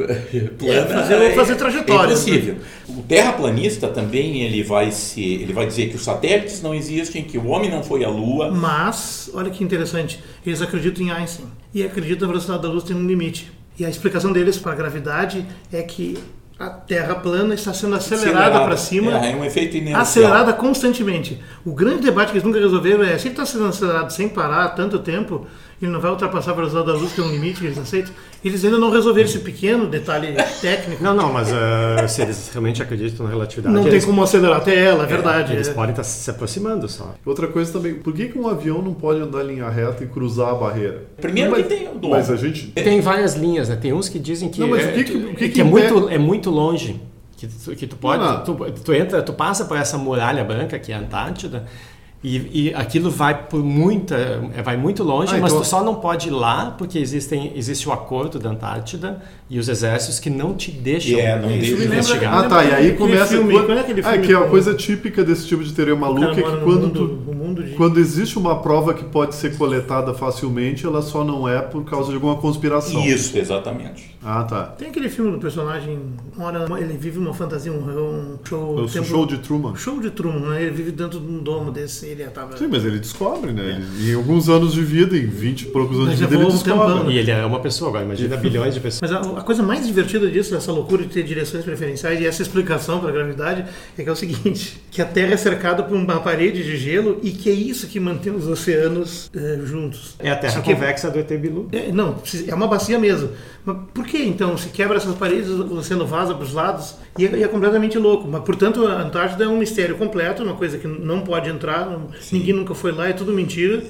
plana 0.60 0.80
É, 0.82 0.86
fazer- 0.86 1.34
fazer 1.34 1.56
trajetória, 1.56 2.10
é 2.10 2.14
impossível 2.14 2.56
o 2.88 3.02
terraplanista 3.02 3.88
também 3.88 4.42
ele 4.44 4.62
vai 4.62 4.92
se 4.92 5.24
ele 5.42 5.54
vai 5.54 5.66
dizer 5.66 5.90
que 5.90 5.96
os 5.96 6.04
satélites 6.04 6.62
não 6.62 6.74
existem 6.74 7.24
que 7.24 7.38
o 7.40 7.48
homem 7.48 7.70
não 7.72 7.82
foi 7.84 8.06
à 8.06 8.10
Lua 8.10 8.52
Mas, 8.52 9.32
olha 9.34 9.50
que 9.50 9.64
interessante, 9.64 10.24
eles 10.46 10.62
acreditam 10.62 11.04
em 11.04 11.12
Einstein. 11.12 11.48
E 11.74 11.84
acreditam 11.84 12.20
que 12.20 12.24
a 12.26 12.28
velocidade 12.28 12.62
da 12.62 12.70
luz 12.70 12.84
tem 12.84 12.96
um 12.96 13.08
limite. 13.08 13.52
E 13.80 13.86
a 13.86 13.90
explicação 13.90 14.32
deles 14.32 14.58
para 14.58 14.72
a 14.74 14.76
gravidade 14.76 15.46
é 15.74 15.82
que 15.82 16.16
a 16.58 16.70
Terra 16.70 17.16
plana 17.16 17.54
está 17.54 17.74
sendo 17.74 17.96
acelerada 17.96 18.62
para 18.62 18.78
cima. 18.78 19.26
é, 19.26 19.32
é 19.32 19.36
um 19.36 19.44
efeito 19.44 19.76
inercial 19.76 20.02
acelerada 20.02 20.54
constantemente. 20.54 21.42
O 21.66 21.74
grande 21.74 22.04
debate 22.04 22.28
que 22.32 22.38
eles 22.38 22.44
nunca 22.44 22.60
resolveram 22.60 23.04
é 23.04 23.18
se 23.18 23.28
ele 23.28 23.34
está 23.34 23.46
sendo 23.46 23.66
acelerado 23.66 24.12
sem 24.12 24.30
parar 24.30 24.64
há 24.64 24.70
tanto 24.70 25.00
tempo, 25.00 25.46
ele 25.82 25.92
não 25.92 26.00
vai 26.00 26.10
ultrapassar 26.10 26.52
a 26.52 26.54
velocidade 26.54 26.88
da 26.88 26.94
luz, 26.94 27.12
que 27.12 27.20
é 27.20 27.24
um 27.24 27.32
limite 27.32 27.60
que 27.60 27.66
eles 27.66 27.78
aceitam. 27.78 28.14
Eles 28.44 28.64
ainda 28.64 28.78
não 28.78 28.92
resolveram 28.92 29.28
esse 29.28 29.40
pequeno 29.40 29.88
detalhe 29.88 30.34
técnico. 30.62 31.04
Não, 31.04 31.14
não, 31.14 31.34
mas 31.34 31.50
eh, 31.52 32.08
se 32.08 32.22
eles 32.22 32.50
realmente 32.52 32.82
acreditam 32.82 33.26
na 33.26 33.32
relatividade, 33.32 33.74
Não 33.76 33.84
tem 33.84 33.92
eles, 33.94 34.06
como 34.06 34.24
acelerar 34.24 34.58
até 34.58 34.76
ela, 34.84 35.04
é 35.04 35.08
verdade. 35.08 35.54
eles 35.54 35.68
é. 35.68 35.74
podem 35.74 35.90
estar 35.92 36.04
se 36.04 36.30
aproximando 36.30 36.88
só. 36.88 37.16
Outra 37.26 37.48
coisa 37.48 37.74
também, 37.74 37.96
por 37.96 38.14
que, 38.14 38.30
que 38.30 38.38
um 38.38 38.48
avião 38.48 38.82
não 38.82 38.94
pode 38.94 39.20
andar 39.20 39.44
em 39.44 39.48
linha 39.56 39.68
reta 39.70 40.04
e 40.04 40.08
cruzar 40.08 40.50
a 40.50 40.56
barreira? 40.56 41.04
Primeiro 41.20 41.52
mas, 41.52 41.64
que 41.64 41.70
tem 41.76 41.88
o. 41.88 42.10
Mas 42.10 42.30
a 42.30 42.36
gente. 42.38 42.68
Tem 42.68 43.02
várias 43.02 43.36
linhas, 43.36 43.68
né? 43.68 43.76
Tem 43.76 43.92
uns 43.92 44.08
que 44.08 44.20
dizem 44.20 44.48
que, 44.50 44.60
Não, 44.60 44.70
mas 44.70 44.86
é, 44.86 44.90
o 44.90 44.94
que 44.94 45.04
que- 45.04 45.18
o 45.18 45.28
que 45.30 45.36
que 45.36 45.50
que 45.50 45.62
é, 45.62 45.64
muito, 45.64 46.10
é 46.10 46.18
muito 46.18 46.50
longe. 46.50 47.02
Que 47.36 47.48
tu, 47.48 47.76
que 47.76 47.86
tu 47.88 47.98
pode. 47.98 48.24
Não, 48.24 48.34
não. 48.38 48.44
Tu, 48.44 48.82
tu 48.84 48.94
entra, 48.94 49.22
tu 49.22 49.34
passa 49.34 49.66
por 49.66 49.76
essa 49.76 49.98
muralha 49.98 50.44
branca 50.44 50.80
que 50.80 50.92
é 50.92 50.96
a 50.96 51.00
Antártida. 51.00 51.66
E, 52.28 52.70
e 52.70 52.74
aquilo 52.74 53.12
vai 53.12 53.44
por 53.44 53.64
muita, 53.64 54.42
vai 54.64 54.76
muito 54.76 55.04
longe, 55.04 55.36
Ah, 55.36 55.38
mas 55.40 55.52
então- 55.52 55.62
tu 55.64 55.68
só 55.68 55.84
não 55.84 55.94
pode 55.94 56.30
ir 56.30 56.32
lá 56.32 56.72
porque 56.76 56.98
existem, 56.98 57.52
existe 57.56 57.88
o 57.88 57.92
acordo 57.92 58.40
da 58.40 58.50
Antártida 58.50 59.22
e 59.50 59.60
os 59.60 59.70
exércitos 59.70 60.20
que 60.20 60.30
não 60.30 60.56
te 60.56 60.72
deixam 60.72 61.20
É, 61.20 61.40
não 61.40 61.52
Isso 61.56 61.76
deixa 61.78 61.86
investigar. 61.86 62.34
Ah, 62.34 62.50
tá, 62.50 62.64
e 62.64 62.74
aí 62.74 62.94
começa. 62.94 63.28
filme, 63.28 63.54
quando- 63.54 63.66
qual 63.68 63.78
é 63.78 63.82
aquele 63.82 64.02
ah, 64.02 64.12
filme 64.12 64.26
que 64.28 64.34
é 64.34 64.38
uma 64.38 64.46
com- 64.46 64.52
coisa 64.52 64.74
típica 64.74 65.24
desse 65.24 65.48
tipo 65.48 65.64
de 65.64 65.72
teoria 65.72 65.96
maluca 65.96 66.32
é 66.32 66.36
que 66.36 66.42
quando 66.42 66.88
mundo, 66.88 67.22
tu. 67.26 67.34
mundo 67.36 67.64
de. 67.64 67.72
Quando 67.74 68.00
existe 68.00 68.38
uma 68.40 68.60
prova 68.60 68.94
que 68.94 69.04
pode 69.04 69.36
ser 69.36 69.56
coletada 69.56 70.14
facilmente, 70.14 70.86
ela 70.86 71.02
só 71.02 71.24
não 71.24 71.48
é 71.48 71.62
por 71.62 71.84
causa 71.86 72.10
de 72.10 72.16
alguma 72.16 72.36
conspiração. 72.38 73.06
Isso, 73.06 73.38
exatamente. 73.38 74.16
Ah, 74.24 74.44
tá. 74.44 74.64
Tem 74.64 74.88
aquele 74.90 75.08
filme 75.10 75.32
do 75.32 75.38
personagem, 75.38 76.00
uma 76.36 76.48
hora 76.48 76.66
ele 76.80 76.98
vive 76.98 77.20
uma 77.20 77.32
fantasia, 77.34 77.72
um, 77.72 77.76
um 77.78 78.40
show. 78.44 78.80
O 78.80 78.88
tempo- 78.88 79.06
show 79.06 79.26
de 79.28 79.38
Truman. 79.38 79.76
Show 79.76 80.00
de 80.02 80.10
Truman, 80.10 80.40
né? 80.50 80.64
Ele 80.64 80.72
vive 80.72 80.92
dentro 80.92 81.20
de 81.20 81.28
um 81.28 81.38
domo 81.44 81.72
desse, 81.72 82.08
ele 82.08 82.24
tava. 82.26 82.58
Sim, 82.58 82.68
mas 82.68 82.84
ele 82.84 82.98
descobre, 82.98 83.52
né? 83.54 83.80
Ele- 84.02 84.12
em 84.12 84.16
alguns 84.16 84.50
anos 84.50 84.74
de 84.74 84.82
vida, 84.82 85.16
em 85.16 85.28
20 85.28 85.62
e 85.62 85.66
poucos 85.66 85.96
anos 85.98 86.10
Mas 86.10 86.18
de 86.18 86.26
vida, 86.26 86.36
ele 86.38 86.46
um 86.46 86.50
descobre. 86.50 86.94
tempão, 86.96 87.12
E 87.12 87.18
ele 87.20 87.30
é 87.30 87.46
uma 87.46 87.60
pessoa 87.60 87.90
agora, 87.90 88.04
imagina 88.06 88.36
bilhões 88.38 88.74
de 88.74 88.80
pessoas. 88.80 89.12
Mas 89.12 89.28
a, 89.28 89.35
a 89.38 89.42
coisa 89.44 89.62
mais 89.64 89.86
divertida 89.86 90.30
disso, 90.30 90.52
dessa 90.52 90.72
loucura 90.72 91.04
de 91.04 91.10
ter 91.10 91.24
direções 91.24 91.64
preferenciais 91.64 92.20
e 92.20 92.26
essa 92.26 92.42
explicação 92.42 93.00
para 93.00 93.10
a 93.10 93.12
gravidade, 93.12 93.66
é 93.98 94.04
que 94.04 94.10
é 94.10 94.12
o 94.12 94.16
seguinte: 94.16 94.82
que 94.92 95.02
a 95.02 95.06
Terra 95.06 95.34
é 95.34 95.38
cercada 95.38 95.84
por 95.84 95.96
uma 95.98 96.20
parede 96.20 96.64
de 96.64 96.78
gelo 96.78 97.20
e 97.24 97.32
que 97.32 97.50
é 97.50 97.54
isso 97.54 97.88
que 97.88 98.00
mantém 98.00 98.34
os 98.34 98.48
oceanos 98.48 99.30
eh, 99.36 99.60
juntos. 99.64 100.16
É 100.20 100.30
a 100.32 100.36
terra 100.36 100.54
Se 100.54 100.62
que- 100.62 100.74
convexa 100.74 101.10
do 101.10 101.20
ET 101.20 101.30
Bilu. 101.38 101.68
É, 101.72 101.92
não, 101.92 102.16
é 102.48 102.54
uma 102.56 102.68
bacia 102.68 102.98
mesmo. 103.00 103.30
Mas 103.64 103.78
por 103.94 104.06
que 104.06 104.18
então? 104.18 104.58
Se 104.58 104.70
quebra 104.70 104.98
essas 104.98 105.16
paredes, 105.16 105.50
o 105.50 105.76
oceano 105.78 106.06
vaza 106.06 106.34
para 106.34 106.44
os 106.44 106.54
lados 106.54 106.96
e 107.18 107.26
é, 107.26 107.38
e 107.38 107.44
é 107.44 107.48
completamente 107.48 107.98
louco. 107.98 108.28
Mas, 108.28 108.44
portanto, 108.44 108.86
a 108.86 109.02
Antártida 109.02 109.46
é 109.46 109.48
um 109.48 109.58
mistério 109.58 109.96
completo, 109.96 110.44
uma 110.44 110.54
coisa 110.56 110.78
que 110.78 110.88
não 110.88 111.22
pode 111.22 111.50
entrar, 111.50 111.86
não- 111.86 112.08
ninguém 112.32 112.54
nunca 112.54 112.74
foi 112.76 112.92
lá, 112.92 113.08
é 113.10 113.14
tudo 113.14 113.32
mentira. 113.32 113.82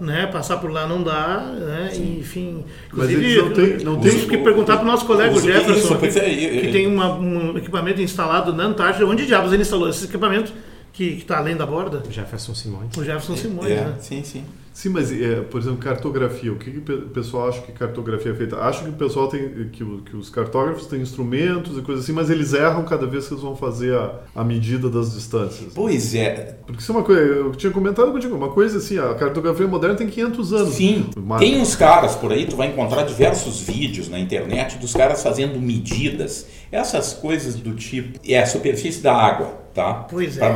Né? 0.00 0.26
Passar 0.26 0.58
por 0.58 0.70
lá 0.70 0.86
não 0.86 1.02
dá, 1.02 1.38
né? 1.58 1.90
E, 1.94 2.18
enfim. 2.20 2.64
Mas 2.92 3.10
Inclusive, 3.10 3.42
não 3.42 3.50
têm- 3.52 3.84
não 3.84 4.00
têm- 4.00 4.26
que 4.28 4.38
perguntar 4.38 4.76
para 4.76 4.84
o 4.84 4.86
nosso 4.86 5.06
colega, 5.06 5.34
Jefferson, 5.40 5.94
isso, 5.94 5.98
que, 5.98 6.06
é, 6.06 6.10
que 6.10 6.66
e- 6.68 6.72
tem 6.72 6.86
uma- 6.86 7.14
um 7.18 7.56
equipamento 7.56 8.00
instalado 8.02 8.52
na 8.52 8.64
Antártida. 8.64 9.06
Onde 9.06 9.24
diabos 9.26 9.52
ele 9.52 9.62
instalou 9.62 9.88
esse 9.88 10.04
equipamento 10.04 10.52
que 10.96 11.04
está 11.18 11.38
além 11.38 11.54
da 11.56 11.66
borda? 11.66 12.02
Jefferson 12.10 12.54
Simões. 12.54 12.96
O 12.96 13.04
Jefferson 13.04 13.36
Simões, 13.36 13.70
É, 13.70 13.84
né? 13.84 13.94
sim, 14.00 14.24
sim. 14.24 14.42
Sim, 14.72 14.90
mas, 14.90 15.10
é, 15.10 15.36
por 15.40 15.58
exemplo, 15.58 15.78
cartografia. 15.78 16.52
O 16.52 16.56
que, 16.56 16.70
que 16.70 16.76
o 16.78 16.82
pe- 16.82 16.92
o 16.92 17.08
pessoal 17.08 17.48
acha 17.48 17.62
que 17.62 17.72
cartografia 17.72 18.32
é 18.32 18.34
feita? 18.34 18.56
Acho 18.58 18.82
que 18.84 18.90
o 18.90 18.92
pessoal 18.92 19.26
tem. 19.26 19.70
Que, 19.72 19.82
o- 19.82 20.02
que 20.02 20.14
os 20.14 20.28
cartógrafos 20.28 20.86
têm 20.86 21.00
instrumentos 21.00 21.78
e 21.78 21.80
coisas 21.80 22.04
assim, 22.04 22.12
mas 22.12 22.28
eles 22.28 22.52
erram 22.52 22.84
cada 22.84 23.06
vez 23.06 23.26
que 23.26 23.32
eles 23.32 23.42
vão 23.42 23.56
fazer 23.56 23.94
a, 23.96 24.20
a 24.34 24.44
medida 24.44 24.90
das 24.90 25.14
distâncias. 25.14 25.72
Pois 25.74 26.14
é, 26.14 26.58
Porque 26.66 26.82
isso 26.82 26.92
é 26.92 26.94
uma 26.94 27.02
coisa. 27.04 27.22
Eu 27.22 27.52
tinha 27.52 27.72
comentado 27.72 28.12
contigo, 28.12 28.34
uma 28.36 28.50
coisa 28.50 28.76
assim, 28.76 28.98
a 28.98 29.14
cartografia 29.14 29.66
moderna 29.66 29.96
tem 29.96 30.08
500 30.08 30.52
anos. 30.52 30.74
Sim, 30.74 31.06
Mas- 31.24 31.40
tem 31.40 31.58
uns 31.58 31.74
caras 31.74 32.14
por 32.14 32.30
aí, 32.30 32.44
tu 32.46 32.56
vai 32.56 32.68
encontrar 32.68 33.04
diversos 33.04 33.60
vídeos 33.62 34.10
na 34.10 34.18
internet 34.18 34.76
dos 34.76 34.92
caras 34.92 35.22
fazendo 35.22 35.58
medidas, 35.58 36.46
essas 36.76 37.12
coisas 37.12 37.56
do 37.56 37.74
tipo, 37.74 38.18
é 38.26 38.38
a 38.38 38.46
superfície 38.46 39.00
da 39.00 39.14
água, 39.14 39.58
tá? 39.74 40.06
Pois 40.10 40.38
é. 40.38 40.52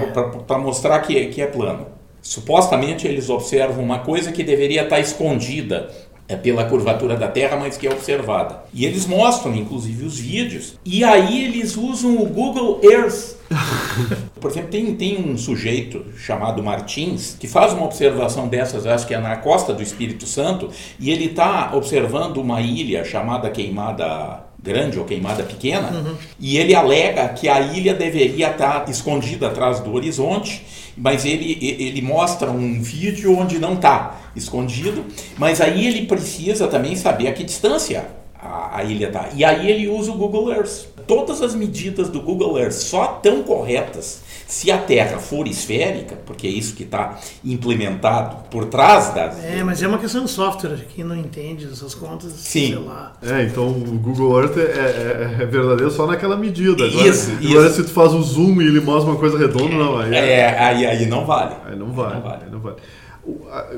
Para 0.47 0.59
mostrar 0.59 0.99
que, 1.01 1.27
que 1.27 1.41
é 1.41 1.47
plano. 1.47 1.87
Supostamente 2.23 3.07
eles 3.09 3.31
observam 3.31 3.83
uma 3.83 4.01
coisa 4.01 4.31
que 4.31 4.45
deveria 4.45 4.83
estar 4.83 5.01
escondida 5.01 5.91
é, 6.29 6.37
pela 6.37 6.65
curvatura 6.65 7.17
da 7.17 7.29
Terra, 7.29 7.57
mas 7.57 7.77
que 7.77 7.87
é 7.87 7.91
observada. 7.91 8.63
E 8.73 8.85
eles 8.85 9.07
mostram, 9.07 9.55
inclusive, 9.55 10.05
os 10.05 10.19
vídeos. 10.19 10.79
E 10.85 11.03
aí 11.03 11.45
eles 11.45 11.77
usam 11.77 12.19
o 12.23 12.27
Google 12.27 12.81
Earth 12.85 13.41
por 14.41 14.51
exemplo, 14.51 14.71
tem, 14.71 14.95
tem 14.95 15.19
um 15.19 15.37
sujeito 15.37 16.05
chamado 16.17 16.63
Martins 16.63 17.37
que 17.39 17.49
faz 17.49 17.73
uma 17.73 17.85
observação 17.85 18.47
dessas, 18.47 18.87
acho 18.87 19.07
que 19.07 19.15
é 19.15 19.19
na 19.19 19.37
costa 19.37 19.73
do 19.73 19.83
Espírito 19.83 20.27
Santo, 20.27 20.71
e 20.99 21.11
ele 21.11 21.27
está 21.27 21.73
observando 21.75 22.37
uma 22.39 22.61
ilha 22.61 23.05
chamada 23.05 23.51
Queimada 23.51 24.50
Grande 24.63 24.99
ou 24.99 25.05
Queimada 25.05 25.43
Pequena, 25.43 26.05
e 26.39 26.59
ele 26.59 26.75
alega 26.75 27.29
que 27.31 27.49
a 27.49 27.61
ilha 27.61 27.95
deveria 27.95 28.51
estar 28.51 28.89
escondida 28.89 29.47
atrás 29.47 29.81
do 29.81 29.95
horizonte, 29.95 30.67
mas 30.97 31.25
ele, 31.25 31.59
ele 31.61 32.03
mostra 32.03 32.51
um 32.51 32.83
vídeo 32.83 33.37
onde 33.37 33.59
não 33.59 33.75
está 33.75 34.21
escondido, 34.37 35.05
mas 35.39 35.61
aí 35.61 35.87
ele 35.87 36.07
precisa 36.07 36.69
também 36.69 36.95
saber 36.95 37.29
a 37.29 37.33
que 37.33 37.43
distância 37.43 38.20
a, 38.51 38.79
a 38.79 38.85
ilha 38.85 39.07
está. 39.09 39.29
E 39.35 39.45
aí 39.45 39.71
ele 39.71 39.89
usa 39.89 40.11
o 40.11 40.15
Google 40.15 40.51
Earth. 40.53 40.87
Todas 41.07 41.43
as 41.43 41.55
medidas 41.55 42.09
do 42.09 42.21
Google 42.21 42.59
Earth 42.59 42.73
só 42.73 43.07
tão 43.23 43.43
corretas 43.43 44.23
se 44.47 44.71
a 44.71 44.79
Terra 44.79 45.19
for 45.19 45.47
esférica, 45.47 46.17
porque 46.27 46.47
é 46.47 46.51
isso 46.51 46.75
que 46.75 46.83
está 46.83 47.19
implementado 47.45 48.37
por 48.51 48.65
trás 48.67 49.13
das. 49.15 49.45
É, 49.45 49.63
mas 49.63 49.83
é 49.83 49.87
uma 49.89 49.99
questão 49.99 50.25
de 50.25 50.31
software. 50.31 50.87
Quem 50.95 51.05
não 51.05 51.17
entende 51.17 51.67
essas 51.71 51.95
contas, 51.95 52.33
Sim. 52.33 52.67
sei 52.69 52.75
lá. 52.77 53.13
É, 53.23 53.43
então 53.45 53.69
o 53.69 53.73
Google 53.99 54.41
Earth 54.41 54.57
é, 54.57 54.63
é- 54.63 55.37
é 55.43 55.47
verdadeiro 55.47 55.91
só 55.91 56.07
naquela 56.07 56.37
medida. 56.37 56.85
Agora, 56.85 57.09
Isso, 57.09 57.31
agora 57.33 57.67
isso. 57.67 57.77
se 57.77 57.83
tu 57.85 57.91
faz 57.91 58.13
o 58.13 58.23
zoom 58.23 58.61
e 58.61 58.67
ele 58.67 58.81
mostra 58.81 59.11
uma 59.11 59.19
coisa 59.21 59.39
redonda, 59.39 59.75
não, 59.77 59.99
aí, 59.99 60.15
É, 60.15 60.59
aí, 60.59 60.87
aí 60.87 61.07
não 61.07 61.25
vale. 61.25 61.55
aí 61.67 61.77
não 61.77 61.93
vale. 61.93 62.15
Não 62.15 62.23
vale. 62.23 62.45
aí 62.45 62.51
não 62.51 62.61
vale. 62.61 62.77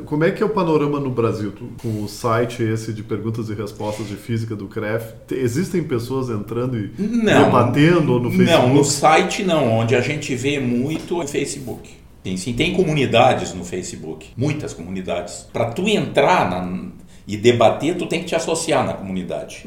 Como 0.06 0.24
é 0.24 0.30
que 0.30 0.42
é 0.42 0.46
o 0.46 0.50
panorama 0.50 0.98
no 1.00 1.10
Brasil? 1.10 1.52
Tu- 1.52 1.68
com 1.80 2.02
o 2.02 2.08
site 2.08 2.62
esse 2.62 2.92
de 2.92 3.02
perguntas 3.02 3.48
e 3.48 3.54
respostas 3.54 4.06
de 4.08 4.16
física 4.16 4.54
do 4.56 4.66
CREF, 4.66 5.12
te- 5.26 5.34
existem 5.34 5.82
pessoas 5.82 6.28
entrando 6.30 6.76
e 6.78 6.90
Não. 6.98 7.44
debatendo 7.44 8.18
no 8.20 8.30
Facebook? 8.30 8.66
Não, 8.68 8.74
no 8.74 8.84
site 8.84 9.42
não. 9.44 9.78
Onde 9.78 9.94
a 9.96 10.00
gente 10.00 10.34
vê 10.34 10.58
muito 10.60 11.22
é 11.22 11.26
Facebook. 11.26 11.90
Tem, 12.22 12.36
sim, 12.36 12.52
tem 12.52 12.72
comunidades 12.74 13.52
no 13.52 13.64
Facebook, 13.64 14.28
muitas 14.36 14.72
comunidades. 14.72 15.46
Para 15.52 15.66
tu 15.72 15.88
entrar 15.88 16.48
na- 16.50 16.88
e 17.26 17.36
debater, 17.36 17.96
tu 17.96 18.06
tem 18.06 18.20
que 18.20 18.26
te 18.26 18.34
associar 18.34 18.84
na 18.86 18.92
comunidade. 18.94 19.66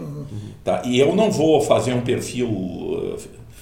Tá? 0.63 0.81
E 0.85 0.99
eu 0.99 1.15
não 1.15 1.31
vou 1.31 1.61
fazer 1.61 1.93
um 1.93 2.01
perfil 2.01 2.47
uh, 2.49 3.15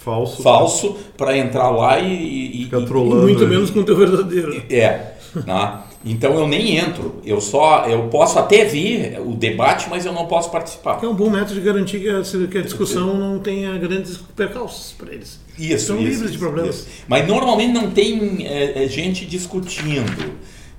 Falso. 0.04 0.42
falso 0.44 0.98
para 1.18 1.38
entrar 1.38 1.70
lá 1.70 2.00
e, 2.00 2.12
e- 2.12 2.64
e- 2.64 2.70
E 2.70 2.76
muito 3.22 3.44
aí. 3.44 3.50
menos 3.50 3.70
com 3.72 3.80
o 3.80 3.84
teu 3.84 3.96
verdadeiro. 3.96 4.62
é, 4.70 5.14
né? 5.46 5.80
Então 6.06 6.34
eu 6.38 6.48
nem 6.48 6.78
entro. 6.78 7.22
Eu 7.26 7.40
só 7.40 7.86
eu 7.86 8.08
posso 8.10 8.38
até 8.38 8.66
ver 8.66 9.20
o 9.26 9.34
debate, 9.34 9.88
mas 9.90 10.06
eu 10.06 10.12
não 10.12 10.26
posso 10.26 10.50
participar. 10.52 11.00
Que 11.00 11.06
é 11.06 11.10
um 11.10 11.14
bom 11.16 11.30
método 11.30 11.54
de 11.56 11.62
garantir 11.62 12.00
que 12.02 12.10
a, 12.10 12.22
que 12.48 12.58
a 12.58 12.62
discussão 12.62 13.14
não 13.18 13.40
tenha 13.40 13.78
grandes 13.78 14.18
percalços 14.18 14.92
para 14.92 15.14
eles. 15.14 15.40
Isso, 15.58 15.88
São 15.88 15.98
isso, 15.98 16.06
livres 16.10 16.32
de 16.34 16.38
problemas. 16.38 16.76
isso. 16.76 16.88
Mas 17.08 17.26
normalmente 17.28 17.72
não 17.72 17.90
tem 17.92 18.46
é, 18.46 18.84
é, 18.84 18.88
gente 18.90 19.26
discutindo, 19.26 20.34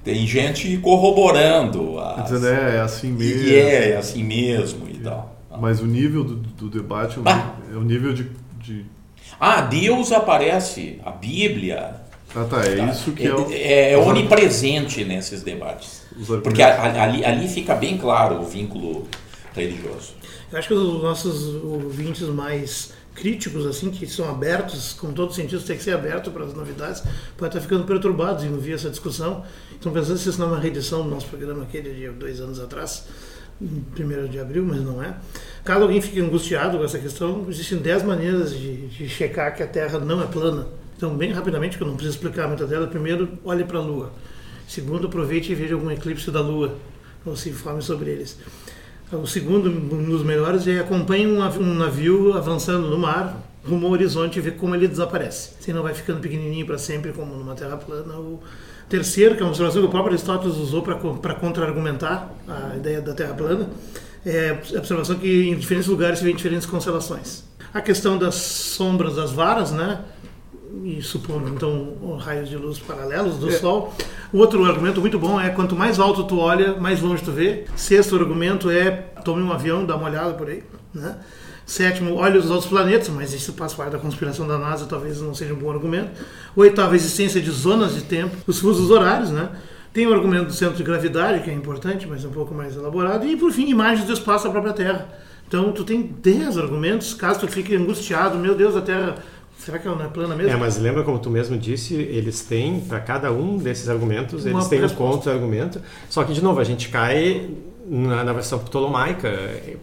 tem 0.05 0.27
gente 0.27 0.77
corroborando. 0.79 1.99
As, 1.99 2.31
Dizendo, 2.31 2.47
é, 2.55 2.77
é 2.77 2.81
assim 2.81 3.11
mesmo. 3.13 3.43
e 3.49 3.55
é, 3.55 3.91
é 3.93 3.97
assim 3.97 4.23
mesmo 4.23 4.87
e 4.89 4.99
tal. 4.99 5.35
Mas 5.61 5.81
o 5.81 5.87
nível 5.87 6.25
do, 6.25 6.35
do 6.37 6.69
debate 6.69 7.19
é 7.19 7.23
Ah. 7.25 7.55
é 7.73 7.77
um 7.77 7.83
nível 7.85 8.13
de, 8.13 8.27
de- 8.61 8.85
Ah, 9.41 9.63
Deus 9.63 10.13
aparece, 10.13 10.99
a 11.05 11.11
Bíblia. 11.13 12.03
Ah, 12.35 12.45
tá. 12.45 12.65
É 12.65 12.77
tá? 12.77 12.87
isso 12.87 13.13
que 13.13 13.27
é, 13.27 13.35
o. 13.35 13.51
é, 13.51 13.93
é 13.93 13.99
onipresente 13.99 15.05
nesses 15.05 15.43
debates. 15.43 16.03
Porque 16.43 16.63
a- 16.63 16.75
a- 16.83 17.03
ali, 17.05 17.25
ali 17.25 17.49
fica 17.49 17.75
bem 17.75 17.97
claro 17.99 18.41
o 18.41 18.45
vínculo 18.45 19.07
religioso. 19.55 20.15
Eu 20.51 20.59
acho 20.59 20.69
que 20.69 20.75
os 20.75 21.03
nossos 21.03 21.63
ouvintes 21.65 22.23
mais 22.29 22.93
críticos, 23.15 23.65
assim, 23.67 23.91
que 23.91 24.07
são 24.07 24.29
abertos, 24.29 24.93
com 24.93 25.13
todos 25.13 25.37
os 25.37 25.37
sentidos, 25.43 25.65
tem 25.65 25.77
que 25.77 25.83
ser 25.85 25.93
aberto 25.95 26.31
para 26.33 26.45
as 26.45 26.53
novidades, 26.53 27.01
podem 27.37 27.47
estar 27.49 27.61
ficando 27.61 27.85
perturbados 27.85 28.43
em 28.45 28.53
ouvir 28.53 28.73
essa 28.75 28.91
discussão. 28.91 29.45
Estão 29.73 29.93
pensando 29.93 30.19
se 30.19 30.29
isso 30.29 30.39
não 30.41 30.49
é 30.49 30.51
uma 30.53 30.61
reedição 30.61 31.03
do 31.05 31.11
nosso 31.11 31.27
programa 31.27 31.63
aquele 31.63 31.93
de 31.95 32.09
dois 32.09 32.41
anos 32.41 32.59
atrás, 32.59 33.05
em 33.63 33.85
1 33.97 34.29
de 34.29 34.41
abril, 34.41 34.65
mas 34.67 34.81
não 34.81 35.01
é. 35.03 35.15
Caso 35.65 35.83
alguém 35.83 36.01
fique 36.01 36.21
angustiado 36.21 36.79
com 36.79 36.85
essa 36.85 36.99
questão, 36.99 37.47
existem 37.49 37.79
10 37.79 38.03
maneiras 38.03 38.51
de, 38.57 38.89
de 38.89 39.09
checar 39.09 39.55
que 39.55 39.63
a 39.63 39.67
Terra 39.67 39.99
não 40.01 40.21
é 40.21 40.27
plana. 40.27 40.67
Então, 41.05 41.15
bem 41.19 41.33
rapidamente, 41.33 41.77
que 41.77 41.83
eu 41.83 41.87
não 41.87 41.97
preciso 41.97 42.17
explicar 42.17 42.49
muita 42.49 42.67
dela, 42.67 42.87
primeiro, 42.87 43.29
olhe 43.45 43.63
para 43.63 43.79
a 43.79 43.83
Lua. 43.83 44.11
Segundo, 44.67 45.07
aproveite 45.07 45.53
e 45.53 45.55
veja 45.55 45.75
algum 45.75 45.91
eclipse 45.91 46.31
da 46.31 46.41
Lua, 46.41 46.79
ou 47.27 47.37
se 47.37 47.51
informe 47.51 47.83
sobre 47.83 48.09
eles. 48.09 48.39
O 49.13 49.27
segundo, 49.27 49.69
um 49.69 50.09
dos 50.09 50.23
melhores, 50.23 50.67
é 50.67 50.79
acompanhe 50.79 51.27
um 51.27 51.75
navio 51.75 52.33
avançando 52.33 52.89
no 52.89 52.99
mar, 52.99 53.39
rumo 53.69 53.85
ao 53.85 53.93
horizonte 53.93 54.39
e 54.39 54.41
ver 54.41 54.53
como 54.53 54.75
ele 54.75 54.89
desaparece. 54.89 55.51
Se 55.61 55.75
não 55.75 55.83
vai 55.83 55.93
ficando 55.93 56.21
pequenininho 56.21 56.65
para 56.65 56.79
sempre, 56.79 57.13
como 57.13 57.37
numa 57.37 57.55
terra 57.55 57.77
plana. 57.77 58.15
O 58.15 58.41
terceiro, 58.89 59.35
que 59.35 59.43
é 59.43 59.45
uma 59.45 59.51
observação 59.51 59.83
que 59.83 59.89
o 59.89 59.91
próprio 59.91 60.15
Aristóteles 60.15 60.57
usou 60.57 60.81
para 60.81 61.35
contra-argumentar 61.35 62.33
a 62.49 62.77
ideia 62.77 63.03
da 63.03 63.13
terra 63.13 63.35
plana, 63.35 63.69
é 64.25 64.59
a 64.75 64.79
observação 64.79 65.17
que 65.17 65.51
em 65.51 65.55
diferentes 65.55 65.87
lugares 65.87 66.21
se 66.21 66.25
vê 66.25 66.33
diferentes 66.33 66.67
constelações. 66.67 67.45
A 67.75 67.83
questão 67.83 68.17
das 68.17 68.37
sombras 68.37 69.17
das 69.17 69.33
varas, 69.33 69.71
né? 69.71 70.01
E 70.83 71.01
supondo 71.03 71.49
então 71.49 72.17
raios 72.19 72.49
de 72.49 72.57
luz 72.57 72.79
paralelos 72.79 73.37
do 73.37 73.51
Sol. 73.53 73.95
O 74.33 74.39
outro 74.39 74.65
argumento 74.65 75.01
muito 75.01 75.19
bom 75.19 75.41
é 75.41 75.51
quanto 75.51 75.77
mais 75.77 75.99
alto 75.99 76.25
tu 76.25 76.39
olha, 76.39 76.77
mais 76.77 77.01
longe 77.01 77.23
tu 77.23 77.31
vê. 77.31 77.65
Sexto 77.77 78.17
argumento 78.17 78.71
é 78.71 78.91
tome 79.25 79.43
um 79.43 79.53
avião, 79.53 79.85
dá 79.85 79.97
uma 79.97 80.09
olhada 80.09 80.35
por 80.35 80.49
aí. 80.49 80.63
Né? 80.93 81.17
Sétimo, 81.67 82.17
olhe 82.17 82.37
os 82.37 82.51
outros 82.51 82.69
planetas, 82.69 83.09
mas 83.09 83.33
isso 83.33 83.53
faz 83.55 83.73
parte 83.73 83.93
da 83.93 83.99
conspiração 83.99 84.47
da 84.47 84.59
NASA, 84.59 84.87
talvez 84.87 85.21
não 85.21 85.35
seja 85.35 85.55
um 85.55 85.59
bom 85.59 85.71
argumento. 85.71 86.11
Oitavo, 86.55 86.93
a 86.93 86.97
existência 86.97 87.41
de 87.41 87.51
zonas 87.51 87.95
de 87.95 88.03
tempo, 88.03 88.37
os 88.47 88.59
fusos 88.59 88.91
horários, 88.91 89.31
né? 89.31 89.49
Tem 89.93 90.07
o 90.07 90.13
argumento 90.13 90.47
do 90.47 90.53
centro 90.53 90.77
de 90.77 90.83
gravidade, 90.83 91.43
que 91.43 91.51
é 91.51 91.55
importante, 91.55 92.07
mas 92.07 92.25
é 92.25 92.29
um 92.29 92.33
pouco 92.33 92.53
mais 92.53 92.77
elaborado. 92.77 93.27
E, 93.27 93.37
por 93.37 93.53
fim, 93.53 93.69
imagens 93.69 94.07
do 94.07 94.13
espaço 94.13 94.45
da 94.45 94.51
própria 94.51 94.73
Terra. 94.73 95.09
Então, 95.47 95.73
tu 95.73 95.85
tem 95.85 96.03
10 96.03 96.59
argumentos, 96.59 97.15
caso 97.15 97.41
tu 97.41 97.49
fique 97.49 97.75
angustiado, 97.77 98.37
meu 98.37 98.55
Deus, 98.55 98.77
a 98.77 98.83
Terra 98.83 99.15
Será 99.59 99.79
que 99.79 99.87
ela 99.87 99.97
não 99.97 100.05
é 100.05 100.09
plana 100.09 100.35
mesmo? 100.35 100.53
É, 100.53 100.57
mas 100.57 100.79
lembra 100.79 101.03
como 101.03 101.19
tu 101.19 101.31
mesmo 101.31 101.57
disse, 101.57 101.95
eles 101.95 102.43
têm, 102.43 102.81
para 102.81 103.01
cada 103.01 103.33
um 103.33 103.57
desses 103.57 103.89
argumentos, 103.89 104.45
Uma 104.45 104.59
eles 104.59 104.69
têm 104.69 104.85
um 104.85 104.89
contra-argumento. 104.91 105.81
Só 106.11 106.23
que, 106.25 106.33
de 106.33 106.43
novo, 106.43 106.61
a 106.61 106.65
gente 106.65 106.89
cai 106.89 107.49
na, 107.87 108.25
na 108.25 108.33
versão 108.33 108.59
ptolomaica. 108.59 109.31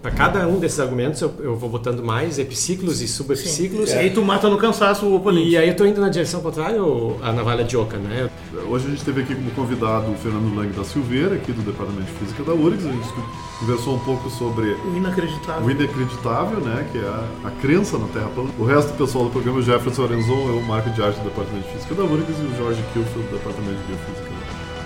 Para 0.01 0.11
cada 0.11 0.47
um 0.47 0.59
desses 0.59 0.79
argumentos, 0.79 1.21
eu, 1.21 1.33
eu 1.39 1.55
vou 1.55 1.69
botando 1.69 2.03
mais 2.03 2.39
epiciclos 2.39 3.01
e 3.01 3.07
subepiciclos. 3.07 3.91
E 3.91 3.93
aí 3.93 4.09
tu 4.09 4.21
mata 4.21 4.49
no 4.49 4.57
cansaço 4.57 5.05
o 5.05 5.15
oponente. 5.15 5.49
E 5.49 5.57
aí 5.57 5.69
eu 5.69 5.75
tô 5.75 5.85
indo 5.85 6.01
na 6.01 6.09
direção 6.09 6.41
contrária 6.41 6.81
ou 6.81 7.19
a 7.21 7.31
navalha 7.31 7.63
de 7.63 7.77
oca, 7.77 7.97
né? 7.97 8.29
Hoje 8.67 8.87
a 8.87 8.89
gente 8.89 9.03
teve 9.03 9.21
aqui 9.21 9.35
como 9.35 9.51
convidado 9.51 10.11
o 10.11 10.15
Fernando 10.15 10.55
Lang 10.55 10.69
da 10.73 10.83
Silveira, 10.83 11.35
aqui 11.35 11.51
do 11.51 11.61
Departamento 11.61 12.11
de 12.11 12.17
Física 12.19 12.43
da 12.43 12.53
URGS. 12.53 12.85
A 12.85 12.91
gente 12.91 13.07
conversou 13.59 13.95
um 13.95 13.99
pouco 13.99 14.29
sobre 14.29 14.73
O 14.73 14.97
inacreditável. 14.97 15.63
o 15.65 15.71
inacreditável, 15.71 16.59
né, 16.59 16.87
que 16.91 16.97
é 16.97 17.07
a, 17.07 17.27
a 17.45 17.51
crença 17.61 17.97
na 17.97 18.07
Terra 18.07 18.29
plana. 18.33 18.49
O 18.57 18.65
resto 18.65 18.91
do 18.91 18.97
pessoal 18.97 19.25
do 19.25 19.31
programa, 19.31 19.59
o 19.59 19.61
Jefferson 19.61 20.03
Arenzon, 20.05 20.49
eu, 20.49 20.57
o 20.57 20.63
Marco 20.63 20.89
de 20.89 21.01
Arte 21.01 21.19
do 21.19 21.25
Departamento 21.25 21.67
de 21.67 21.73
Física 21.73 21.95
da 21.95 22.03
URGS 22.03 22.39
e 22.39 22.45
o 22.45 22.57
Jorge 22.57 22.83
Kilfield 22.93 23.27
do 23.29 23.37
Departamento 23.37 23.79
de 23.81 23.87
Biofísica. 23.87 24.30